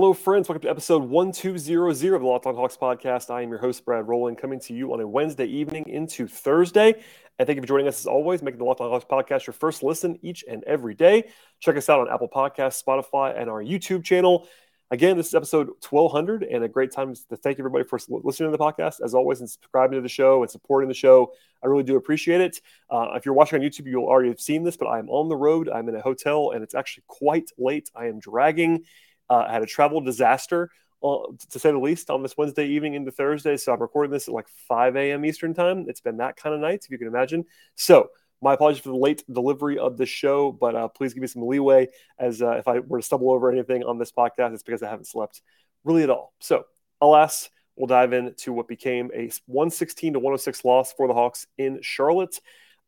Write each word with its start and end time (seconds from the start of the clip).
Hello, 0.00 0.12
friends. 0.12 0.48
Welcome 0.48 0.62
to 0.62 0.70
episode 0.70 1.02
1200 1.02 2.14
of 2.14 2.20
the 2.20 2.24
Locked 2.24 2.46
On 2.46 2.54
Hawks 2.54 2.76
podcast. 2.76 3.30
I 3.30 3.42
am 3.42 3.48
your 3.48 3.58
host, 3.58 3.84
Brad 3.84 4.06
Rowland, 4.06 4.38
coming 4.38 4.60
to 4.60 4.72
you 4.72 4.92
on 4.92 5.00
a 5.00 5.08
Wednesday 5.08 5.46
evening 5.46 5.88
into 5.88 6.28
Thursday. 6.28 7.02
And 7.36 7.48
thank 7.48 7.56
you 7.56 7.62
for 7.62 7.66
joining 7.66 7.88
us 7.88 7.98
as 7.98 8.06
always, 8.06 8.40
making 8.40 8.58
the 8.58 8.64
Locked 8.64 8.80
On 8.80 8.88
Hawks 8.90 9.04
podcast 9.10 9.48
your 9.48 9.54
first 9.54 9.82
listen 9.82 10.16
each 10.22 10.44
and 10.48 10.62
every 10.68 10.94
day. 10.94 11.24
Check 11.58 11.76
us 11.76 11.88
out 11.88 11.98
on 11.98 12.08
Apple 12.08 12.28
Podcasts, 12.28 12.80
Spotify, 12.80 13.36
and 13.36 13.50
our 13.50 13.60
YouTube 13.60 14.04
channel. 14.04 14.46
Again, 14.92 15.16
this 15.16 15.26
is 15.26 15.34
episode 15.34 15.66
1200, 15.90 16.44
and 16.44 16.62
a 16.62 16.68
great 16.68 16.92
time 16.92 17.12
to 17.12 17.36
thank 17.36 17.58
everybody 17.58 17.82
for 17.82 17.98
listening 18.08 18.52
to 18.52 18.56
the 18.56 18.64
podcast, 18.64 19.00
as 19.04 19.14
always, 19.14 19.40
and 19.40 19.50
subscribing 19.50 19.98
to 19.98 20.00
the 20.00 20.08
show 20.08 20.42
and 20.42 20.50
supporting 20.50 20.88
the 20.88 20.94
show. 20.94 21.32
I 21.60 21.66
really 21.66 21.82
do 21.82 21.96
appreciate 21.96 22.40
it. 22.40 22.60
Uh, 22.88 23.08
if 23.16 23.26
you're 23.26 23.34
watching 23.34 23.60
on 23.60 23.68
YouTube, 23.68 23.86
you'll 23.86 24.06
already 24.06 24.28
have 24.28 24.40
seen 24.40 24.62
this, 24.62 24.76
but 24.76 24.86
I'm 24.86 25.10
on 25.10 25.28
the 25.28 25.36
road. 25.36 25.68
I'm 25.68 25.88
in 25.88 25.96
a 25.96 26.00
hotel, 26.00 26.52
and 26.52 26.62
it's 26.62 26.76
actually 26.76 27.02
quite 27.08 27.50
late. 27.58 27.90
I 27.96 28.06
am 28.06 28.20
dragging 28.20 28.84
uh, 29.30 29.44
I 29.48 29.52
had 29.52 29.62
a 29.62 29.66
travel 29.66 30.00
disaster, 30.00 30.70
uh, 31.02 31.18
to 31.50 31.58
say 31.58 31.70
the 31.70 31.78
least, 31.78 32.10
on 32.10 32.22
this 32.22 32.36
Wednesday 32.36 32.66
evening 32.66 32.94
into 32.94 33.10
Thursday. 33.10 33.56
So 33.56 33.72
I'm 33.72 33.80
recording 33.80 34.12
this 34.12 34.28
at 34.28 34.34
like 34.34 34.48
5 34.68 34.96
a.m. 34.96 35.24
Eastern 35.24 35.54
time. 35.54 35.86
It's 35.88 36.00
been 36.00 36.18
that 36.18 36.36
kind 36.36 36.54
of 36.54 36.60
night, 36.60 36.84
if 36.84 36.90
you 36.90 36.98
can 36.98 37.08
imagine. 37.08 37.44
So 37.74 38.08
my 38.40 38.54
apologies 38.54 38.82
for 38.82 38.90
the 38.90 38.96
late 38.96 39.24
delivery 39.30 39.78
of 39.78 39.96
the 39.96 40.06
show, 40.06 40.52
but 40.52 40.74
uh, 40.74 40.88
please 40.88 41.12
give 41.14 41.20
me 41.20 41.26
some 41.26 41.46
leeway 41.46 41.88
as 42.18 42.40
uh, 42.40 42.52
if 42.52 42.68
I 42.68 42.78
were 42.80 42.98
to 42.98 43.04
stumble 43.04 43.32
over 43.32 43.50
anything 43.50 43.82
on 43.82 43.98
this 43.98 44.12
podcast, 44.12 44.54
it's 44.54 44.62
because 44.62 44.82
I 44.82 44.90
haven't 44.90 45.06
slept 45.06 45.42
really 45.84 46.02
at 46.02 46.10
all. 46.10 46.32
So, 46.40 46.64
alas, 47.00 47.50
we'll 47.76 47.86
dive 47.86 48.12
into 48.12 48.52
what 48.52 48.68
became 48.68 49.10
a 49.14 49.30
116 49.46 50.12
to 50.14 50.18
106 50.18 50.64
loss 50.64 50.92
for 50.92 51.08
the 51.08 51.14
Hawks 51.14 51.46
in 51.56 51.80
Charlotte. 51.82 52.38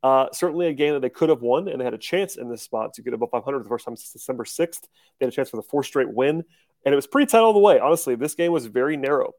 Uh, 0.02 0.26
certainly 0.32 0.66
a 0.66 0.72
game 0.72 0.94
that 0.94 1.00
they 1.00 1.10
could 1.10 1.28
have 1.28 1.42
won, 1.42 1.68
and 1.68 1.80
they 1.80 1.84
had 1.84 1.94
a 1.94 1.98
chance 1.98 2.36
in 2.36 2.48
this 2.48 2.62
spot 2.62 2.94
to 2.94 3.02
get 3.02 3.12
above 3.12 3.30
500 3.30 3.62
the 3.62 3.68
first 3.68 3.84
time 3.84 3.96
since 3.96 4.12
December 4.12 4.44
6th. 4.44 4.82
They 5.18 5.26
had 5.26 5.32
a 5.32 5.36
chance 5.36 5.50
for 5.50 5.58
the 5.58 5.62
fourth 5.62 5.86
straight 5.86 6.12
win, 6.12 6.42
and 6.84 6.92
it 6.92 6.96
was 6.96 7.06
pretty 7.06 7.30
tight 7.30 7.40
all 7.40 7.52
the 7.52 7.58
way. 7.58 7.78
Honestly, 7.78 8.14
this 8.14 8.34
game 8.34 8.52
was 8.52 8.66
very 8.66 8.96
narrow 8.96 9.32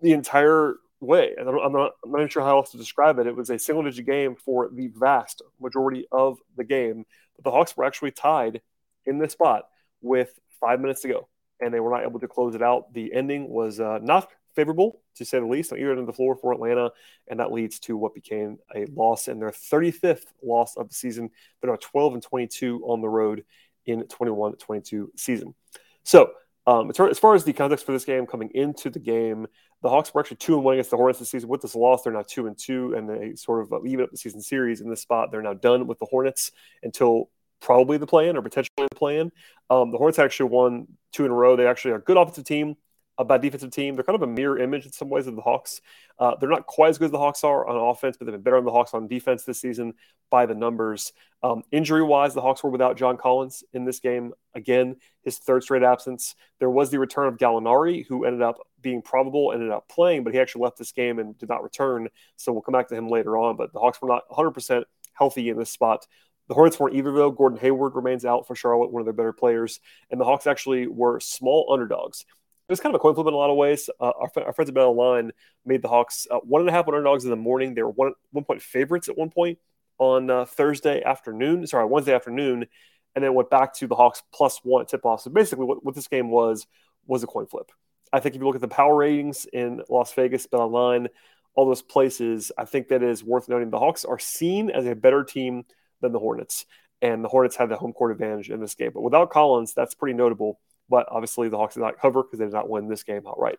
the 0.00 0.12
entire 0.12 0.76
way. 1.00 1.34
And 1.38 1.48
I'm 1.48 1.72
not, 1.72 1.92
I'm 2.04 2.10
not 2.10 2.18
even 2.18 2.28
sure 2.28 2.42
how 2.42 2.58
else 2.58 2.72
to 2.72 2.76
describe 2.76 3.18
it. 3.18 3.26
It 3.26 3.36
was 3.36 3.50
a 3.50 3.58
single 3.58 3.84
digit 3.84 4.06
game 4.06 4.36
for 4.36 4.70
the 4.72 4.88
vast 4.88 5.42
majority 5.60 6.06
of 6.10 6.38
the 6.56 6.64
game. 6.64 7.04
But 7.36 7.44
the 7.44 7.50
Hawks 7.50 7.76
were 7.76 7.84
actually 7.84 8.10
tied 8.10 8.62
in 9.06 9.18
this 9.18 9.32
spot 9.32 9.64
with 10.02 10.38
five 10.60 10.80
minutes 10.80 11.02
to 11.02 11.08
go, 11.08 11.28
and 11.60 11.72
they 11.72 11.80
were 11.80 11.90
not 11.90 12.02
able 12.02 12.20
to 12.20 12.28
close 12.28 12.54
it 12.54 12.62
out. 12.62 12.92
The 12.92 13.12
ending 13.12 13.48
was 13.48 13.80
uh, 13.80 13.98
not 14.02 14.28
favorable, 14.54 15.00
to 15.16 15.24
say 15.24 15.38
the 15.38 15.46
least, 15.46 15.72
on 15.72 15.78
either 15.78 15.90
end 15.90 16.00
of 16.00 16.06
the 16.06 16.12
floor 16.12 16.36
for 16.36 16.52
Atlanta, 16.52 16.90
and 17.28 17.40
that 17.40 17.52
leads 17.52 17.78
to 17.80 17.96
what 17.96 18.14
became 18.14 18.58
a 18.74 18.86
loss 18.86 19.28
in 19.28 19.38
their 19.38 19.50
35th 19.50 20.26
loss 20.42 20.76
of 20.76 20.88
the 20.88 20.94
season. 20.94 21.30
They're 21.60 21.70
now 21.70 21.78
12 21.80 22.14
and 22.14 22.22
22 22.22 22.82
on 22.84 23.00
the 23.00 23.08
road 23.08 23.44
in 23.86 24.02
21-22 24.02 25.08
season. 25.16 25.54
So, 26.02 26.32
um, 26.66 26.90
as 26.90 27.18
far 27.18 27.34
as 27.34 27.44
the 27.44 27.52
context 27.52 27.84
for 27.84 27.92
this 27.92 28.06
game 28.06 28.26
coming 28.26 28.50
into 28.54 28.88
the 28.88 28.98
game, 28.98 29.46
the 29.82 29.90
Hawks 29.90 30.14
were 30.14 30.20
actually 30.20 30.38
two 30.38 30.54
and 30.54 30.64
one 30.64 30.74
against 30.74 30.90
the 30.90 30.96
Hornets 30.96 31.18
this 31.18 31.30
season. 31.30 31.50
With 31.50 31.60
this 31.60 31.74
loss, 31.74 32.02
they're 32.02 32.12
now 32.12 32.24
two 32.26 32.46
and 32.46 32.56
two, 32.56 32.94
and 32.94 33.08
they 33.08 33.34
sort 33.34 33.62
of 33.62 33.72
uh, 33.72 33.84
even 33.84 34.04
up 34.04 34.10
the 34.10 34.16
season 34.16 34.40
series 34.40 34.80
in 34.80 34.88
this 34.88 35.02
spot. 35.02 35.30
They're 35.30 35.42
now 35.42 35.52
done 35.52 35.86
with 35.86 35.98
the 35.98 36.06
Hornets 36.06 36.52
until 36.82 37.28
probably 37.60 37.98
the 37.98 38.06
play-in 38.06 38.36
or 38.36 38.42
potentially 38.42 38.86
the 38.90 38.96
play-in. 38.96 39.30
Um, 39.68 39.90
the 39.90 39.98
Hornets 39.98 40.18
actually 40.18 40.50
won 40.50 40.86
two 41.12 41.26
in 41.26 41.30
a 41.30 41.34
row. 41.34 41.54
They 41.54 41.66
actually 41.66 41.92
are 41.92 41.96
a 41.96 42.02
good 42.02 42.16
offensive 42.16 42.44
team 42.44 42.76
a 43.18 43.24
bad 43.24 43.42
defensive 43.42 43.70
team. 43.70 43.94
They're 43.94 44.04
kind 44.04 44.16
of 44.16 44.22
a 44.22 44.32
mirror 44.32 44.58
image 44.58 44.86
in 44.86 44.92
some 44.92 45.08
ways 45.08 45.26
of 45.26 45.36
the 45.36 45.42
Hawks. 45.42 45.80
Uh, 46.18 46.34
they're 46.36 46.48
not 46.48 46.66
quite 46.66 46.90
as 46.90 46.98
good 46.98 47.06
as 47.06 47.10
the 47.10 47.18
Hawks 47.18 47.44
are 47.44 47.66
on 47.66 47.76
offense, 47.76 48.16
but 48.16 48.24
they've 48.24 48.32
been 48.32 48.42
better 48.42 48.56
on 48.56 48.64
the 48.64 48.72
Hawks 48.72 48.94
on 48.94 49.06
defense 49.06 49.44
this 49.44 49.60
season 49.60 49.94
by 50.30 50.46
the 50.46 50.54
numbers. 50.54 51.12
Um, 51.42 51.62
injury 51.70 52.02
wise, 52.02 52.34
the 52.34 52.40
Hawks 52.40 52.62
were 52.64 52.70
without 52.70 52.96
John 52.96 53.16
Collins 53.16 53.62
in 53.72 53.84
this 53.84 54.00
game. 54.00 54.32
Again, 54.54 54.96
his 55.22 55.38
third 55.38 55.62
straight 55.62 55.82
absence. 55.82 56.34
There 56.58 56.70
was 56.70 56.90
the 56.90 56.98
return 56.98 57.28
of 57.28 57.36
Gallinari, 57.36 58.04
who 58.06 58.24
ended 58.24 58.42
up 58.42 58.58
being 58.80 59.02
probable, 59.02 59.52
ended 59.52 59.70
up 59.70 59.88
playing, 59.88 60.24
but 60.24 60.34
he 60.34 60.40
actually 60.40 60.62
left 60.62 60.78
this 60.78 60.92
game 60.92 61.18
and 61.18 61.38
did 61.38 61.48
not 61.48 61.62
return. 61.62 62.08
So 62.36 62.52
we'll 62.52 62.62
come 62.62 62.72
back 62.72 62.88
to 62.88 62.96
him 62.96 63.08
later 63.08 63.36
on. 63.36 63.56
But 63.56 63.72
the 63.72 63.80
Hawks 63.80 64.02
were 64.02 64.08
not 64.08 64.28
100% 64.30 64.84
healthy 65.12 65.48
in 65.48 65.58
this 65.58 65.70
spot. 65.70 66.06
The 66.48 66.54
Hornets 66.54 66.78
weren't 66.78 66.94
either, 66.94 67.10
though. 67.10 67.30
Gordon 67.30 67.58
Hayward 67.60 67.94
remains 67.94 68.24
out 68.26 68.46
for 68.46 68.54
Charlotte, 68.54 68.92
one 68.92 69.00
of 69.00 69.06
their 69.06 69.14
better 69.14 69.32
players. 69.32 69.80
And 70.10 70.20
the 70.20 70.26
Hawks 70.26 70.46
actually 70.46 70.86
were 70.86 71.18
small 71.20 71.72
underdogs 71.72 72.26
it 72.66 72.72
was 72.72 72.80
kind 72.80 72.94
of 72.94 72.98
a 72.98 73.02
coin 73.02 73.14
flip 73.14 73.26
in 73.26 73.34
a 73.34 73.36
lot 73.36 73.50
of 73.50 73.56
ways. 73.56 73.90
Uh, 74.00 74.12
our, 74.18 74.30
our, 74.46 74.52
friends 74.54 74.70
at 74.70 74.74
Bet 74.74 74.84
Online 74.84 75.32
made 75.66 75.82
the 75.82 75.88
Hawks 75.88 76.26
uh, 76.30 76.38
one 76.38 76.62
and 76.62 76.68
a 76.68 76.72
half 76.72 76.88
underdogs 76.88 77.24
in 77.24 77.30
the 77.30 77.36
morning. 77.36 77.74
They 77.74 77.82
were 77.82 77.90
one 77.90 78.12
one 78.30 78.44
point 78.44 78.62
favorites 78.62 79.08
at 79.08 79.18
one 79.18 79.30
point 79.30 79.58
on 79.98 80.30
uh, 80.30 80.46
Thursday 80.46 81.02
afternoon. 81.02 81.66
Sorry, 81.66 81.84
Wednesday 81.84 82.14
afternoon, 82.14 82.66
and 83.14 83.22
then 83.22 83.34
went 83.34 83.50
back 83.50 83.74
to 83.74 83.86
the 83.86 83.94
Hawks 83.94 84.22
plus 84.32 84.60
one 84.62 84.86
tip 84.86 85.04
off. 85.04 85.20
So 85.20 85.30
basically, 85.30 85.66
what, 85.66 85.84
what 85.84 85.94
this 85.94 86.08
game 86.08 86.30
was 86.30 86.66
was 87.06 87.22
a 87.22 87.26
coin 87.26 87.46
flip. 87.46 87.70
I 88.12 88.20
think 88.20 88.34
if 88.34 88.40
you 88.40 88.46
look 88.46 88.54
at 88.54 88.62
the 88.62 88.68
power 88.68 88.96
ratings 88.96 89.46
in 89.52 89.82
Las 89.90 90.14
Vegas, 90.14 90.46
Bet 90.46 90.60
Online, 90.60 91.08
all 91.54 91.66
those 91.66 91.82
places, 91.82 92.50
I 92.56 92.64
think 92.64 92.88
that 92.88 93.02
is 93.02 93.22
worth 93.22 93.48
noting. 93.48 93.68
The 93.68 93.78
Hawks 93.78 94.06
are 94.06 94.18
seen 94.18 94.70
as 94.70 94.86
a 94.86 94.94
better 94.94 95.22
team 95.22 95.64
than 96.00 96.12
the 96.12 96.18
Hornets, 96.18 96.64
and 97.02 97.22
the 97.22 97.28
Hornets 97.28 97.56
have 97.56 97.68
the 97.68 97.76
home 97.76 97.92
court 97.92 98.12
advantage 98.12 98.48
in 98.48 98.60
this 98.60 98.74
game. 98.74 98.92
But 98.94 99.02
without 99.02 99.30
Collins, 99.30 99.74
that's 99.74 99.94
pretty 99.94 100.16
notable 100.16 100.60
but 100.88 101.06
obviously 101.10 101.48
the 101.48 101.56
Hawks 101.56 101.74
did 101.74 101.80
not 101.80 101.98
cover 101.98 102.22
because 102.22 102.38
they 102.38 102.44
did 102.44 102.54
not 102.54 102.68
win 102.68 102.88
this 102.88 103.02
game 103.02 103.22
outright. 103.26 103.58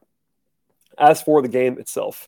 As 0.97 1.21
for 1.21 1.41
the 1.41 1.47
game 1.47 1.77
itself, 1.79 2.27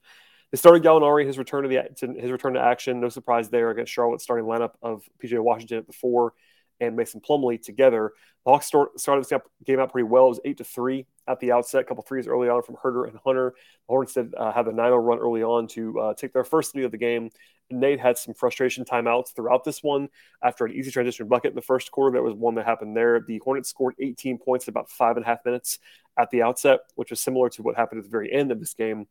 they 0.52 0.58
started 0.58 0.84
Gallinari 0.84 1.25
his 1.25 1.38
return 1.38 1.63
to 1.63 1.69
the 1.69 2.19
his 2.19 2.31
return 2.31 2.53
to 2.53 2.62
action. 2.62 3.00
No 3.00 3.09
surprise 3.09 3.50
there 3.50 3.69
against 3.69 3.91
Charlotte, 3.91 4.22
starting 4.22 4.46
lineup 4.46 4.72
of 4.81 5.03
PJ 5.24 5.40
Washington 5.40 5.80
at 5.80 5.88
the 5.88 5.94
four 5.94 6.34
and 6.80 6.96
Mason 6.96 7.22
Plumlee 7.22 7.62
together. 7.62 8.14
The 8.46 8.52
Hawks 8.52 8.66
start, 8.66 9.00
started 9.00 9.26
this 9.26 9.40
game 9.66 9.80
out 9.80 9.92
pretty 9.92 10.08
well. 10.08 10.26
It 10.26 10.30
was 10.30 10.40
eight 10.46 10.58
to 10.58 10.64
three 10.64 11.06
at 11.28 11.40
the 11.40 11.52
outset. 11.52 11.82
A 11.82 11.84
couple 11.84 12.04
threes 12.04 12.28
early 12.28 12.50
on 12.50 12.64
from 12.64 12.76
Huerter 12.76 13.08
and 13.08 13.18
Hunter. 13.24 13.54
The 13.56 13.92
Hornets 13.92 14.14
did 14.14 14.34
uh, 14.36 14.52
have 14.52 14.68
a 14.68 14.72
9-0 14.72 15.04
run 15.04 15.20
early 15.20 15.44
on 15.44 15.68
to 15.70 16.00
uh, 16.00 16.14
take 16.14 16.34
their 16.34 16.44
first 16.44 16.76
lead 16.76 16.86
of 16.86 16.92
the 16.92 16.98
game. 16.98 17.30
Nate 17.70 18.00
had 18.00 18.18
some 18.18 18.34
frustration 18.34 18.86
timeouts 18.86 19.36
throughout 19.36 19.64
this 19.66 19.84
one 19.84 20.08
after 20.42 20.66
an 20.66 20.72
easy 20.72 20.92
transition 20.92 21.28
bucket 21.28 21.52
in 21.52 21.56
the 21.56 21.62
first 21.62 21.92
quarter. 21.92 22.16
That 22.16 22.24
was 22.24 22.34
one 22.34 22.56
that 22.56 22.66
happened 22.66 22.96
there. 22.96 23.20
The 23.20 23.42
Hornets 23.44 23.70
scored 23.70 23.96
18 24.00 24.38
points 24.38 24.68
in 24.68 24.72
about 24.72 24.90
five 24.90 25.18
and 25.18 25.26
a 25.26 25.28
half 25.28 25.44
minutes 25.44 25.80
at 26.18 26.30
the 26.32 26.44
outset, 26.44 26.80
which 26.96 27.10
was 27.10 27.20
similar 27.20 27.50
to 27.50 27.64
what 27.64 27.76
happened 27.76 28.00
at 28.00 28.06
the 28.06 28.12
very 28.12 28.32
end 28.32 28.52
of 28.52 28.60
this 28.60 28.74
game. 28.74 29.08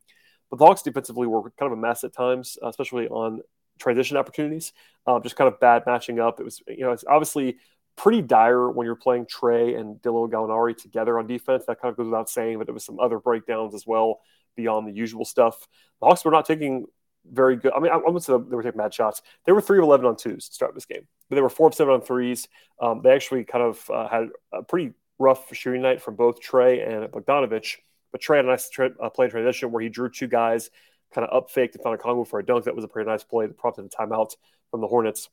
But 0.49 0.59
the 0.59 0.65
Hawks 0.65 0.81
defensively 0.81 1.27
were 1.27 1.43
kind 1.51 1.71
of 1.71 1.77
a 1.77 1.81
mess 1.81 2.03
at 2.03 2.13
times, 2.13 2.57
especially 2.63 3.07
on 3.07 3.41
transition 3.77 4.17
opportunities. 4.17 4.73
Um, 5.05 5.23
just 5.23 5.35
kind 5.35 5.47
of 5.47 5.59
bad 5.59 5.83
matching 5.85 6.19
up. 6.19 6.39
It 6.39 6.43
was, 6.43 6.61
you 6.67 6.81
know, 6.81 6.91
it's 6.91 7.05
obviously 7.07 7.57
pretty 7.95 8.21
dire 8.21 8.69
when 8.69 8.85
you're 8.85 8.95
playing 8.95 9.25
Trae 9.25 9.77
and 9.79 10.01
Danilo 10.01 10.27
Gallinari 10.27 10.75
together 10.75 11.17
on 11.17 11.27
defense. 11.27 11.63
That 11.65 11.81
kind 11.81 11.91
of 11.91 11.97
goes 11.97 12.05
without 12.05 12.29
saying, 12.29 12.57
but 12.57 12.67
there 12.67 12.73
was 12.73 12.85
some 12.85 12.99
other 12.99 13.19
breakdowns 13.19 13.73
as 13.73 13.87
well 13.87 14.19
beyond 14.55 14.87
the 14.87 14.91
usual 14.91 15.25
stuff. 15.25 15.67
The 15.99 16.07
Hawks 16.07 16.25
were 16.25 16.31
not 16.31 16.45
taking 16.45 16.85
very 17.29 17.55
good. 17.55 17.73
I 17.73 17.79
mean, 17.79 17.91
I 17.91 17.97
wouldn't 17.97 18.23
say 18.23 18.33
they 18.33 18.55
were 18.55 18.63
taking 18.63 18.77
bad 18.77 18.93
shots. 18.93 19.21
They 19.45 19.51
were 19.51 19.61
three 19.61 19.79
of 19.79 19.83
eleven 19.83 20.05
on 20.05 20.15
twos 20.15 20.47
to 20.47 20.53
start 20.53 20.73
this 20.75 20.85
game, 20.85 21.07
but 21.29 21.35
they 21.35 21.41
were 21.41 21.49
four 21.49 21.67
of 21.67 21.73
seven 21.73 21.93
on 21.93 22.01
threes. 22.01 22.47
Um, 22.81 23.01
they 23.03 23.11
actually 23.11 23.43
kind 23.43 23.63
of 23.63 23.89
uh, 23.89 24.07
had 24.07 24.29
a 24.53 24.63
pretty 24.63 24.93
rough 25.19 25.53
shooting 25.53 25.81
night 25.81 26.01
from 26.01 26.15
both 26.15 26.41
Trae 26.41 26.87
and 26.87 27.11
Bogdanovich. 27.11 27.77
But 28.11 28.21
Trae 28.21 28.37
had 28.37 28.45
a 28.45 28.49
nice 28.49 28.69
tra- 28.69 28.95
uh, 29.01 29.09
play 29.09 29.27
transition 29.27 29.71
where 29.71 29.81
he 29.81 29.89
drew 29.89 30.09
two 30.09 30.27
guys, 30.27 30.69
kind 31.13 31.27
of 31.27 31.35
up 31.35 31.49
faked 31.49 31.75
and 31.75 31.83
found 31.83 31.99
Okongwu 31.99 32.27
for 32.27 32.39
a 32.39 32.45
dunk. 32.45 32.65
That 32.65 32.75
was 32.75 32.85
a 32.85 32.87
pretty 32.87 33.09
nice 33.09 33.23
play 33.23 33.47
that 33.47 33.57
prompted 33.57 33.85
a 33.85 33.89
timeout 33.89 34.35
from 34.71 34.81
the 34.81 34.87
Hornets. 34.87 35.29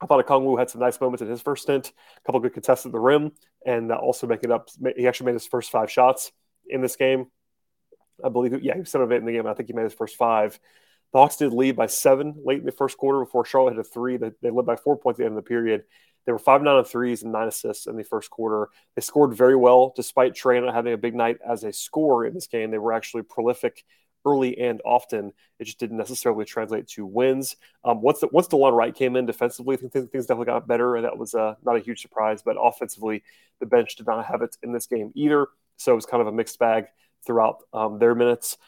I 0.00 0.06
thought 0.06 0.24
Okongwu 0.24 0.58
had 0.58 0.70
some 0.70 0.80
nice 0.80 1.00
moments 1.00 1.22
in 1.22 1.28
his 1.28 1.40
first 1.40 1.62
stint, 1.62 1.92
a 2.16 2.20
couple 2.26 2.40
good 2.40 2.52
contests 2.52 2.84
at 2.84 2.92
the 2.92 2.98
rim, 2.98 3.32
and 3.64 3.90
also 3.92 4.26
making 4.26 4.50
up. 4.50 4.68
He 4.96 5.06
actually 5.06 5.26
made 5.26 5.34
his 5.34 5.46
first 5.46 5.70
five 5.70 5.90
shots 5.90 6.32
in 6.68 6.82
this 6.82 6.96
game. 6.96 7.26
I 8.24 8.28
believe, 8.28 8.62
yeah, 8.62 8.74
he 8.74 8.80
was 8.80 8.90
seven 8.90 9.06
of 9.06 9.12
eight 9.12 9.18
in 9.18 9.24
the 9.24 9.32
game. 9.32 9.46
I 9.46 9.54
think 9.54 9.68
he 9.68 9.72
made 9.72 9.84
his 9.84 9.94
first 9.94 10.16
five. 10.16 10.58
The 11.12 11.18
Hawks 11.18 11.36
did 11.36 11.52
lead 11.52 11.76
by 11.76 11.86
seven 11.86 12.34
late 12.44 12.58
in 12.58 12.64
the 12.66 12.72
first 12.72 12.98
quarter 12.98 13.20
before 13.20 13.44
Charlotte 13.44 13.74
hit 13.74 13.80
a 13.80 13.84
three. 13.84 14.16
They, 14.16 14.32
they 14.42 14.50
led 14.50 14.66
by 14.66 14.76
four 14.76 14.96
points 14.96 15.18
at 15.18 15.22
the 15.22 15.26
end 15.26 15.38
of 15.38 15.44
the 15.44 15.48
period. 15.48 15.84
They 16.26 16.32
were 16.32 16.38
five 16.38 16.62
nine 16.62 16.76
on 16.76 16.84
threes 16.84 17.22
and 17.22 17.32
nine 17.32 17.48
assists 17.48 17.86
in 17.86 17.96
the 17.96 18.02
first 18.02 18.30
quarter. 18.30 18.68
They 18.96 19.02
scored 19.02 19.34
very 19.34 19.56
well, 19.56 19.92
despite 19.94 20.34
Trae 20.34 20.62
not 20.64 20.74
having 20.74 20.92
a 20.92 20.98
big 20.98 21.14
night 21.14 21.38
as 21.46 21.64
a 21.64 21.72
scorer 21.72 22.26
in 22.26 22.34
this 22.34 22.46
game. 22.46 22.70
They 22.70 22.78
were 22.78 22.92
actually 22.92 23.22
prolific 23.22 23.84
early 24.24 24.58
and 24.58 24.80
often. 24.84 25.32
It 25.58 25.64
just 25.64 25.78
didn't 25.78 25.96
necessarily 25.96 26.44
translate 26.44 26.88
to 26.88 27.06
wins. 27.06 27.56
Um, 27.84 28.02
once 28.02 28.20
the 28.20 28.28
once 28.28 28.48
DeLon 28.48 28.72
Wright 28.72 28.94
came 28.94 29.16
in 29.16 29.26
defensively, 29.26 29.76
I 29.76 29.78
think 29.78 29.92
things 29.92 30.26
definitely 30.26 30.46
got 30.46 30.66
better, 30.66 30.96
and 30.96 31.04
that 31.04 31.18
was 31.18 31.34
uh, 31.34 31.54
not 31.64 31.76
a 31.76 31.80
huge 31.80 32.02
surprise. 32.02 32.42
But 32.42 32.56
offensively, 32.60 33.22
the 33.60 33.66
bench 33.66 33.96
did 33.96 34.06
not 34.06 34.24
have 34.26 34.42
it 34.42 34.56
in 34.62 34.72
this 34.72 34.86
game 34.86 35.12
either, 35.14 35.48
so 35.76 35.92
it 35.92 35.96
was 35.96 36.06
kind 36.06 36.20
of 36.20 36.26
a 36.26 36.32
mixed 36.32 36.58
bag 36.58 36.86
throughout 37.26 37.62
um, 37.72 37.98
their 37.98 38.14
minutes 38.14 38.58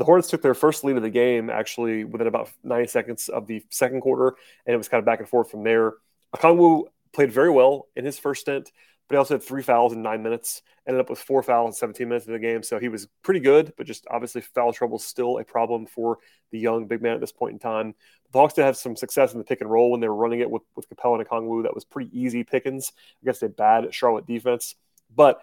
the 0.00 0.04
Hornets 0.04 0.28
took 0.28 0.40
their 0.40 0.54
first 0.54 0.82
lead 0.82 0.96
of 0.96 1.02
the 1.02 1.10
game 1.10 1.50
actually 1.50 2.04
within 2.04 2.26
about 2.26 2.50
90 2.64 2.88
seconds 2.88 3.28
of 3.28 3.46
the 3.46 3.62
second 3.68 4.00
quarter, 4.00 4.34
and 4.66 4.74
it 4.74 4.76
was 4.76 4.88
kind 4.88 4.98
of 4.98 5.04
back 5.04 5.18
and 5.20 5.28
forth 5.28 5.50
from 5.50 5.62
there. 5.62 5.94
Okongwu 6.34 6.84
played 7.12 7.30
very 7.30 7.50
well 7.50 7.88
in 7.94 8.04
his 8.04 8.18
first 8.18 8.42
stint, 8.42 8.72
but 9.10 9.16
he 9.16 9.18
also 9.18 9.34
had 9.34 9.42
three 9.42 9.62
fouls 9.62 9.92
in 9.92 10.02
nine 10.02 10.22
minutes, 10.22 10.62
ended 10.86 11.00
up 11.00 11.10
with 11.10 11.18
four 11.18 11.42
fouls 11.42 11.74
in 11.74 11.78
17 11.80 12.08
minutes 12.08 12.28
of 12.28 12.32
the 12.32 12.38
game. 12.38 12.62
So 12.62 12.78
he 12.78 12.88
was 12.88 13.08
pretty 13.24 13.40
good, 13.40 13.72
but 13.76 13.84
just 13.84 14.06
obviously 14.08 14.40
foul 14.40 14.72
trouble 14.72 14.98
is 14.98 15.04
still 15.04 15.38
a 15.38 15.44
problem 15.44 15.86
for 15.86 16.18
the 16.52 16.60
young 16.60 16.86
big 16.86 17.02
man 17.02 17.14
at 17.14 17.20
this 17.20 17.32
point 17.32 17.54
in 17.54 17.58
time. 17.58 17.96
The 18.30 18.38
Hawks 18.38 18.54
did 18.54 18.66
have 18.66 18.76
some 18.76 18.94
success 18.94 19.32
in 19.32 19.38
the 19.38 19.44
pick 19.44 19.62
and 19.62 19.68
roll 19.68 19.90
when 19.90 19.98
they 19.98 20.06
were 20.06 20.14
running 20.14 20.38
it 20.38 20.48
with, 20.48 20.62
with 20.76 20.88
Capela 20.88 21.18
and 21.18 21.28
Okongwu. 21.28 21.64
That 21.64 21.74
was 21.74 21.84
pretty 21.84 22.16
easy 22.16 22.44
pickings 22.44 22.92
against 23.22 23.42
a 23.42 23.48
bad 23.48 23.92
Charlotte 23.92 24.28
defense. 24.28 24.76
But 25.12 25.40